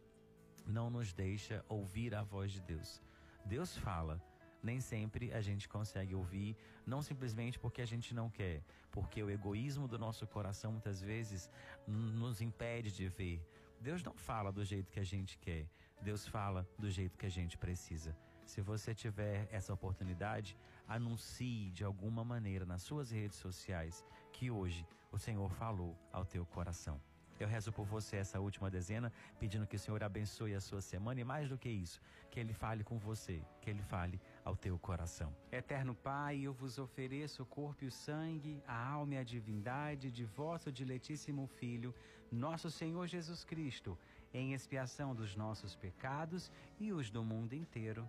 não 0.67 0.91
nos 0.91 1.15
deixa 1.15 1.65
ouvir 1.67 2.15
a 2.15 2.23
voz 2.23 2.53
de 2.53 2.61
Deus. 2.61 3.01
Deus 3.43 3.75
fala, 3.79 4.23
nem 4.63 4.81
sempre 4.81 5.33
a 5.33 5.41
gente 5.41 5.67
consegue 5.67 6.15
ouvir, 6.15 6.55
não 6.85 7.01
simplesmente 7.01 7.59
porque 7.59 7.81
a 7.81 7.87
gente 7.87 8.13
não 8.13 8.29
quer, 8.29 8.63
porque 8.91 9.23
o 9.23 9.31
egoísmo 9.31 9.89
do 9.89 9.99
nosso 9.99 10.27
coração 10.27 10.73
muitas 10.73 11.01
vezes 11.01 11.51
nos 11.87 12.43
impede 12.43 12.93
de 12.93 13.09
ver. 13.09 13.43
Deus 13.81 14.03
não 14.03 14.13
fala 14.13 14.53
do 14.53 14.63
jeito 14.63 14.91
que 14.91 15.01
a 15.01 15.05
gente 15.05 15.39
quer, 15.39 15.67
Deus 16.03 16.27
fala 16.27 16.69
do 16.79 16.91
jeito 16.91 17.17
que 17.17 17.25
a 17.25 17.31
gente 17.31 17.57
precisa. 17.57 18.15
Se 18.49 18.63
você 18.63 18.95
tiver 18.95 19.47
essa 19.53 19.75
oportunidade, 19.75 20.57
anuncie 20.89 21.71
de 21.71 21.85
alguma 21.85 22.25
maneira 22.25 22.65
nas 22.65 22.81
suas 22.81 23.11
redes 23.11 23.37
sociais 23.37 24.03
que 24.33 24.51
hoje 24.51 24.87
o 25.13 25.19
Senhor 25.19 25.51
falou 25.51 25.95
ao 26.11 26.25
teu 26.25 26.47
coração. 26.47 26.99
Eu 27.39 27.47
rezo 27.47 27.71
por 27.71 27.85
você 27.85 28.17
essa 28.17 28.41
última 28.41 28.71
dezena, 28.71 29.13
pedindo 29.39 29.67
que 29.67 29.77
o 29.77 29.79
Senhor 29.79 30.03
abençoe 30.03 30.55
a 30.55 30.63
sua 30.63 30.81
semana 30.81 31.21
e 31.21 31.25
mais 31.25 31.47
do 31.51 31.59
que 31.59 31.69
isso, 31.69 32.01
que 32.31 32.41
Ele 32.41 32.55
fale 32.55 32.83
com 32.83 32.99
você, 32.99 33.45
que 33.61 33.69
Ele 33.69 33.83
fale 33.83 34.19
ao 34.43 34.57
teu 34.57 34.79
coração. 34.79 35.31
Eterno 35.53 35.95
Pai, 35.95 36.41
eu 36.41 36.55
vos 36.55 36.79
ofereço 36.79 37.43
o 37.43 37.47
corpo 37.47 37.85
e 37.85 37.89
o 37.89 37.93
sangue, 37.93 38.63
a 38.67 38.83
alma 38.93 39.17
e 39.17 39.19
a 39.19 39.25
divindade 39.25 40.11
de 40.11 40.25
vosso 40.25 40.73
diletíssimo 40.73 41.47
Filho, 41.47 41.95
nosso 42.33 42.71
Senhor 42.71 43.07
Jesus 43.07 43.45
Cristo, 43.45 43.97
em 44.33 44.55
expiação 44.55 45.15
dos 45.15 45.37
nossos 45.37 45.77
pecados 45.77 46.51
e 46.81 46.95
os 46.95 47.11
do 47.11 47.23
mundo 47.23 47.53
inteiro. 47.53 48.09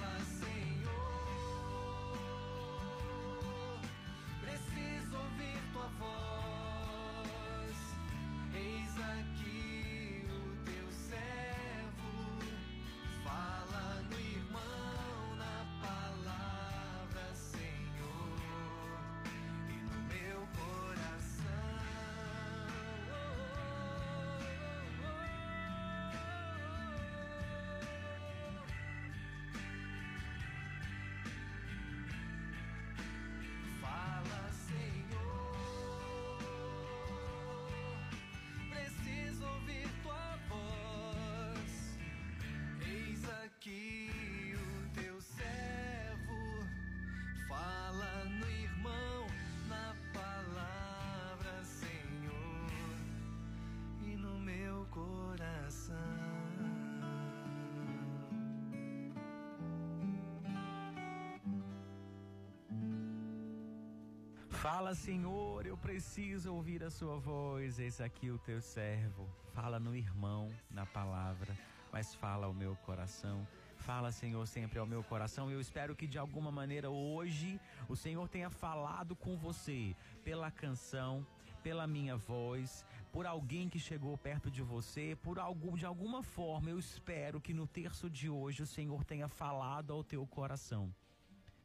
Fala, 64.61 64.93
Senhor, 64.93 65.65
eu 65.65 65.75
preciso 65.75 66.53
ouvir 66.53 66.83
a 66.83 66.91
sua 66.91 67.17
voz. 67.17 67.79
Eis 67.79 67.99
aqui 67.99 68.29
o 68.29 68.37
teu 68.37 68.61
servo. 68.61 69.27
Fala 69.55 69.79
no 69.79 69.95
irmão, 69.95 70.53
na 70.69 70.85
palavra, 70.85 71.57
mas 71.91 72.13
fala 72.13 72.45
ao 72.45 72.53
meu 72.53 72.75
coração. 72.85 73.47
Fala, 73.77 74.11
Senhor, 74.11 74.45
sempre 74.45 74.77
ao 74.77 74.85
meu 74.85 75.03
coração. 75.03 75.49
Eu 75.49 75.59
espero 75.59 75.95
que 75.95 76.05
de 76.05 76.19
alguma 76.19 76.51
maneira 76.51 76.91
hoje 76.91 77.59
o 77.89 77.95
Senhor 77.95 78.29
tenha 78.29 78.51
falado 78.51 79.15
com 79.15 79.35
você 79.35 79.95
pela 80.23 80.51
canção, 80.51 81.25
pela 81.63 81.87
minha 81.87 82.15
voz, 82.15 82.85
por 83.11 83.25
alguém 83.25 83.67
que 83.67 83.79
chegou 83.79 84.15
perto 84.15 84.51
de 84.51 84.61
você, 84.61 85.17
por 85.23 85.39
algum 85.39 85.75
de 85.75 85.87
alguma 85.87 86.21
forma. 86.21 86.69
Eu 86.69 86.77
espero 86.77 87.41
que 87.41 87.51
no 87.51 87.65
terço 87.65 88.07
de 88.11 88.29
hoje 88.29 88.61
o 88.61 88.67
Senhor 88.67 89.03
tenha 89.03 89.27
falado 89.27 89.91
ao 89.91 90.03
teu 90.03 90.23
coração 90.27 90.93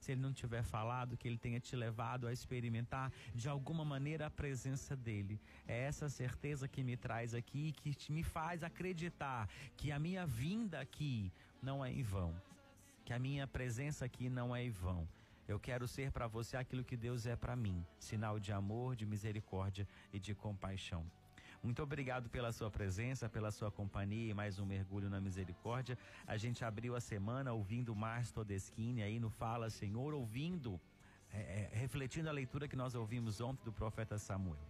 se 0.06 0.12
ele 0.12 0.20
não 0.20 0.32
tiver 0.32 0.62
falado, 0.62 1.16
que 1.16 1.26
ele 1.26 1.36
tenha 1.36 1.58
te 1.58 1.74
levado 1.74 2.28
a 2.28 2.32
experimentar 2.32 3.12
de 3.34 3.48
alguma 3.48 3.84
maneira 3.84 4.26
a 4.26 4.30
presença 4.30 4.94
dele. 4.96 5.40
É 5.66 5.82
essa 5.82 6.08
certeza 6.08 6.68
que 6.68 6.84
me 6.84 6.96
traz 6.96 7.34
aqui, 7.34 7.72
que 7.72 8.12
me 8.12 8.22
faz 8.22 8.62
acreditar 8.62 9.48
que 9.76 9.90
a 9.90 9.98
minha 9.98 10.24
vinda 10.24 10.80
aqui 10.80 11.32
não 11.60 11.84
é 11.84 11.90
em 11.90 12.04
vão, 12.04 12.32
que 13.04 13.12
a 13.12 13.18
minha 13.18 13.48
presença 13.48 14.04
aqui 14.04 14.28
não 14.28 14.54
é 14.54 14.62
em 14.62 14.70
vão. 14.70 15.08
Eu 15.48 15.58
quero 15.58 15.88
ser 15.88 16.12
para 16.12 16.28
você 16.28 16.56
aquilo 16.56 16.84
que 16.84 16.96
Deus 16.96 17.26
é 17.26 17.34
para 17.34 17.56
mim, 17.56 17.84
sinal 17.98 18.38
de 18.38 18.52
amor, 18.52 18.94
de 18.94 19.04
misericórdia 19.04 19.88
e 20.12 20.20
de 20.20 20.36
compaixão. 20.36 21.04
Muito 21.66 21.82
obrigado 21.82 22.30
pela 22.30 22.52
sua 22.52 22.70
presença, 22.70 23.28
pela 23.28 23.50
sua 23.50 23.72
companhia 23.72 24.30
e 24.30 24.32
mais 24.32 24.60
um 24.60 24.64
mergulho 24.64 25.10
na 25.10 25.20
misericórdia. 25.20 25.98
A 26.24 26.36
gente 26.36 26.64
abriu 26.64 26.94
a 26.94 27.00
semana 27.00 27.52
ouvindo 27.52 27.92
Márcio 27.92 28.34
Todeschini 28.34 29.02
aí 29.02 29.18
no 29.18 29.28
Fala 29.28 29.68
Senhor, 29.68 30.14
ouvindo, 30.14 30.80
é, 31.32 31.38
é, 31.72 31.76
refletindo 31.76 32.28
a 32.28 32.32
leitura 32.32 32.68
que 32.68 32.76
nós 32.76 32.94
ouvimos 32.94 33.40
ontem 33.40 33.64
do 33.64 33.72
profeta 33.72 34.16
Samuel. 34.16 34.60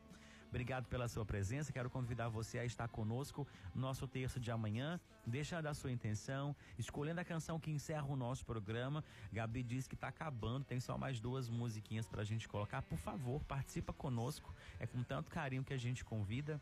Obrigado 0.48 0.86
pela 0.86 1.06
sua 1.06 1.22
presença. 1.22 1.70
Quero 1.70 1.90
convidar 1.90 2.30
você 2.30 2.58
a 2.58 2.64
estar 2.64 2.88
conosco 2.88 3.46
no 3.74 3.82
nosso 3.82 4.08
terço 4.08 4.40
de 4.40 4.50
amanhã. 4.50 4.98
Deixa 5.26 5.60
da 5.60 5.74
sua 5.74 5.92
intenção, 5.92 6.56
escolhendo 6.78 7.20
a 7.20 7.24
canção 7.26 7.60
que 7.60 7.70
encerra 7.70 8.06
o 8.06 8.16
nosso 8.16 8.46
programa. 8.46 9.04
Gabi 9.30 9.62
diz 9.62 9.86
que 9.86 9.94
está 9.94 10.08
acabando, 10.08 10.64
tem 10.64 10.80
só 10.80 10.96
mais 10.96 11.20
duas 11.20 11.50
musiquinhas 11.50 12.08
para 12.08 12.22
a 12.22 12.24
gente 12.24 12.48
colocar. 12.48 12.80
Por 12.80 12.96
favor, 12.96 13.44
participa 13.44 13.92
conosco. 13.92 14.54
É 14.80 14.86
com 14.86 15.02
tanto 15.02 15.30
carinho 15.30 15.62
que 15.62 15.74
a 15.74 15.78
gente 15.78 16.02
convida. 16.02 16.58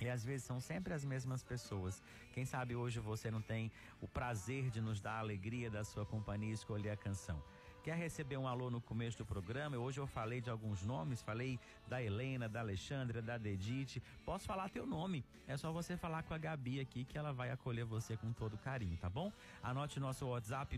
E 0.00 0.08
às 0.08 0.24
vezes 0.24 0.44
são 0.44 0.60
sempre 0.60 0.92
as 0.92 1.04
mesmas 1.04 1.42
pessoas. 1.42 2.02
Quem 2.32 2.44
sabe 2.44 2.76
hoje 2.76 3.00
você 3.00 3.30
não 3.30 3.40
tem 3.40 3.72
o 4.00 4.06
prazer 4.06 4.70
de 4.70 4.80
nos 4.80 5.00
dar 5.00 5.12
a 5.12 5.20
alegria 5.20 5.70
da 5.70 5.84
sua 5.84 6.04
companhia 6.04 6.50
e 6.50 6.54
escolher 6.54 6.90
a 6.90 6.96
canção. 6.96 7.42
Quer 7.86 7.96
receber 7.96 8.36
um 8.36 8.46
alô 8.48 8.68
no 8.68 8.80
começo 8.80 9.18
do 9.18 9.24
programa? 9.24 9.76
Hoje 9.76 10.00
eu 10.00 10.08
falei 10.08 10.40
de 10.40 10.50
alguns 10.50 10.82
nomes, 10.82 11.22
falei 11.22 11.56
da 11.86 12.02
Helena, 12.02 12.48
da 12.48 12.58
Alexandra, 12.58 13.22
da 13.22 13.38
Dedite. 13.38 14.02
Posso 14.24 14.44
falar 14.44 14.68
teu 14.70 14.84
nome? 14.84 15.24
É 15.46 15.56
só 15.56 15.70
você 15.70 15.96
falar 15.96 16.24
com 16.24 16.34
a 16.34 16.38
Gabi 16.38 16.80
aqui 16.80 17.04
que 17.04 17.16
ela 17.16 17.32
vai 17.32 17.52
acolher 17.52 17.84
você 17.84 18.16
com 18.16 18.32
todo 18.32 18.58
carinho, 18.58 18.96
tá 18.96 19.08
bom? 19.08 19.32
Anote 19.62 20.00
nosso 20.00 20.26
WhatsApp 20.26 20.76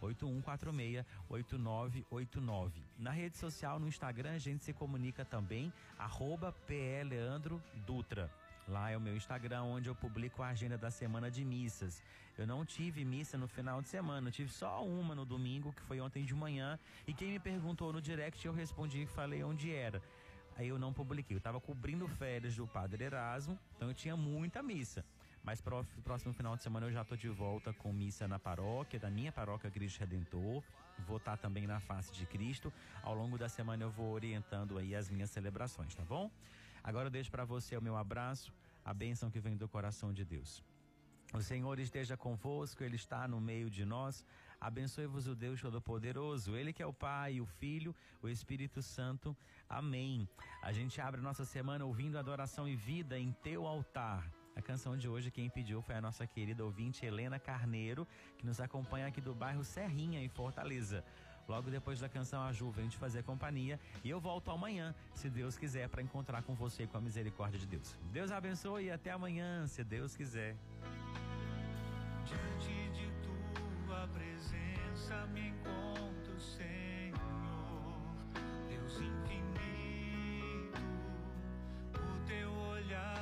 981468989. 0.00 2.72
Na 2.98 3.12
rede 3.12 3.36
social, 3.36 3.78
no 3.78 3.86
Instagram, 3.86 4.32
a 4.32 4.38
gente 4.38 4.64
se 4.64 4.72
comunica 4.72 5.24
também, 5.24 5.72
arroba 5.96 6.52
Dutra. 7.86 8.41
Lá 8.68 8.90
é 8.90 8.96
o 8.96 9.00
meu 9.00 9.16
Instagram, 9.16 9.62
onde 9.62 9.88
eu 9.88 9.94
publico 9.94 10.42
a 10.42 10.48
agenda 10.48 10.78
da 10.78 10.90
semana 10.90 11.30
de 11.30 11.44
missas. 11.44 12.02
Eu 12.38 12.46
não 12.46 12.64
tive 12.64 13.04
missa 13.04 13.36
no 13.36 13.48
final 13.48 13.82
de 13.82 13.88
semana, 13.88 14.28
eu 14.28 14.32
tive 14.32 14.50
só 14.50 14.84
uma 14.84 15.14
no 15.14 15.24
domingo, 15.24 15.72
que 15.72 15.82
foi 15.82 16.00
ontem 16.00 16.24
de 16.24 16.34
manhã. 16.34 16.78
E 17.06 17.12
quem 17.12 17.30
me 17.32 17.38
perguntou 17.38 17.92
no 17.92 18.00
direct, 18.00 18.46
eu 18.46 18.52
respondi 18.52 19.02
e 19.02 19.06
falei 19.06 19.42
onde 19.42 19.72
era. 19.72 20.00
Aí 20.56 20.68
eu 20.68 20.78
não 20.78 20.92
publiquei. 20.92 21.34
Eu 21.34 21.38
estava 21.38 21.60
cobrindo 21.60 22.06
férias 22.06 22.54
do 22.54 22.66
Padre 22.66 23.04
Erasmo, 23.04 23.58
então 23.76 23.88
eu 23.88 23.94
tinha 23.94 24.16
muita 24.16 24.62
missa. 24.62 25.04
Mas 25.44 25.60
próximo 25.60 26.32
final 26.32 26.56
de 26.56 26.62
semana 26.62 26.86
eu 26.86 26.92
já 26.92 27.04
tô 27.04 27.16
de 27.16 27.28
volta 27.28 27.72
com 27.72 27.92
missa 27.92 28.28
na 28.28 28.38
paróquia, 28.38 29.00
da 29.00 29.10
minha 29.10 29.32
paróquia 29.32 29.70
Cristo 29.70 29.98
Redentor. 29.98 30.62
Vou 31.00 31.16
estar 31.16 31.32
tá 31.32 31.36
também 31.36 31.66
na 31.66 31.80
face 31.80 32.12
de 32.12 32.24
Cristo. 32.26 32.72
Ao 33.02 33.12
longo 33.12 33.36
da 33.36 33.48
semana 33.48 33.82
eu 33.82 33.90
vou 33.90 34.12
orientando 34.12 34.78
aí 34.78 34.94
as 34.94 35.10
minhas 35.10 35.30
celebrações, 35.30 35.94
tá 35.94 36.04
bom? 36.04 36.30
Agora 36.82 37.06
eu 37.06 37.10
deixo 37.10 37.30
para 37.30 37.44
você 37.44 37.76
o 37.76 37.82
meu 37.82 37.96
abraço, 37.96 38.52
a 38.84 38.92
bênção 38.92 39.30
que 39.30 39.40
vem 39.40 39.56
do 39.56 39.68
coração 39.68 40.12
de 40.12 40.24
Deus. 40.24 40.62
O 41.32 41.40
Senhor 41.40 41.78
esteja 41.78 42.16
convosco, 42.16 42.84
Ele 42.84 42.96
está 42.96 43.26
no 43.26 43.40
meio 43.40 43.70
de 43.70 43.84
nós. 43.84 44.24
Abençoe-vos 44.60 45.26
o 45.26 45.34
Deus 45.34 45.60
Todo-Poderoso, 45.60 46.54
Ele 46.54 46.72
que 46.72 46.82
é 46.82 46.86
o 46.86 46.92
Pai, 46.92 47.40
o 47.40 47.46
Filho, 47.46 47.94
o 48.22 48.28
Espírito 48.28 48.82
Santo. 48.82 49.34
Amém. 49.68 50.28
A 50.62 50.72
gente 50.72 51.00
abre 51.00 51.20
nossa 51.20 51.44
semana 51.44 51.84
ouvindo 51.84 52.18
adoração 52.18 52.68
e 52.68 52.76
vida 52.76 53.18
em 53.18 53.32
teu 53.32 53.66
altar. 53.66 54.30
A 54.54 54.60
canção 54.60 54.96
de 54.96 55.08
hoje 55.08 55.30
quem 55.30 55.48
pediu 55.48 55.80
foi 55.80 55.94
a 55.94 56.00
nossa 56.00 56.26
querida 56.26 56.62
ouvinte 56.62 57.06
Helena 57.06 57.38
Carneiro, 57.38 58.06
que 58.36 58.44
nos 58.44 58.60
acompanha 58.60 59.06
aqui 59.06 59.20
do 59.20 59.34
bairro 59.34 59.64
Serrinha, 59.64 60.22
em 60.22 60.28
Fortaleza. 60.28 61.02
Logo 61.48 61.70
depois 61.70 62.00
da 62.00 62.08
canção 62.08 62.42
A 62.42 62.52
Ju 62.52 62.70
vem 62.70 62.88
te 62.88 62.96
fazer 62.96 63.22
companhia 63.22 63.78
e 64.04 64.10
eu 64.10 64.20
volto 64.20 64.50
amanhã, 64.50 64.94
se 65.14 65.28
Deus 65.28 65.56
quiser, 65.56 65.88
para 65.88 66.02
encontrar 66.02 66.42
com 66.42 66.54
você 66.54 66.86
com 66.86 66.98
a 66.98 67.00
misericórdia 67.00 67.58
de 67.58 67.66
Deus. 67.66 67.96
Deus 68.12 68.30
abençoe 68.30 68.84
e 68.84 68.90
até 68.90 69.10
amanhã, 69.10 69.66
se 69.66 69.82
Deus 69.84 70.16
quiser. 70.16 70.56
Diante 72.24 72.90
de 72.92 73.10
tua 73.86 74.08
presença 74.08 75.26
me 75.26 75.48
encontro, 75.48 76.40
Senhor, 76.40 77.20
Deus 78.68 78.94
infinito, 78.94 80.80
o 81.94 82.26
teu 82.26 82.50
olhar 82.50 83.21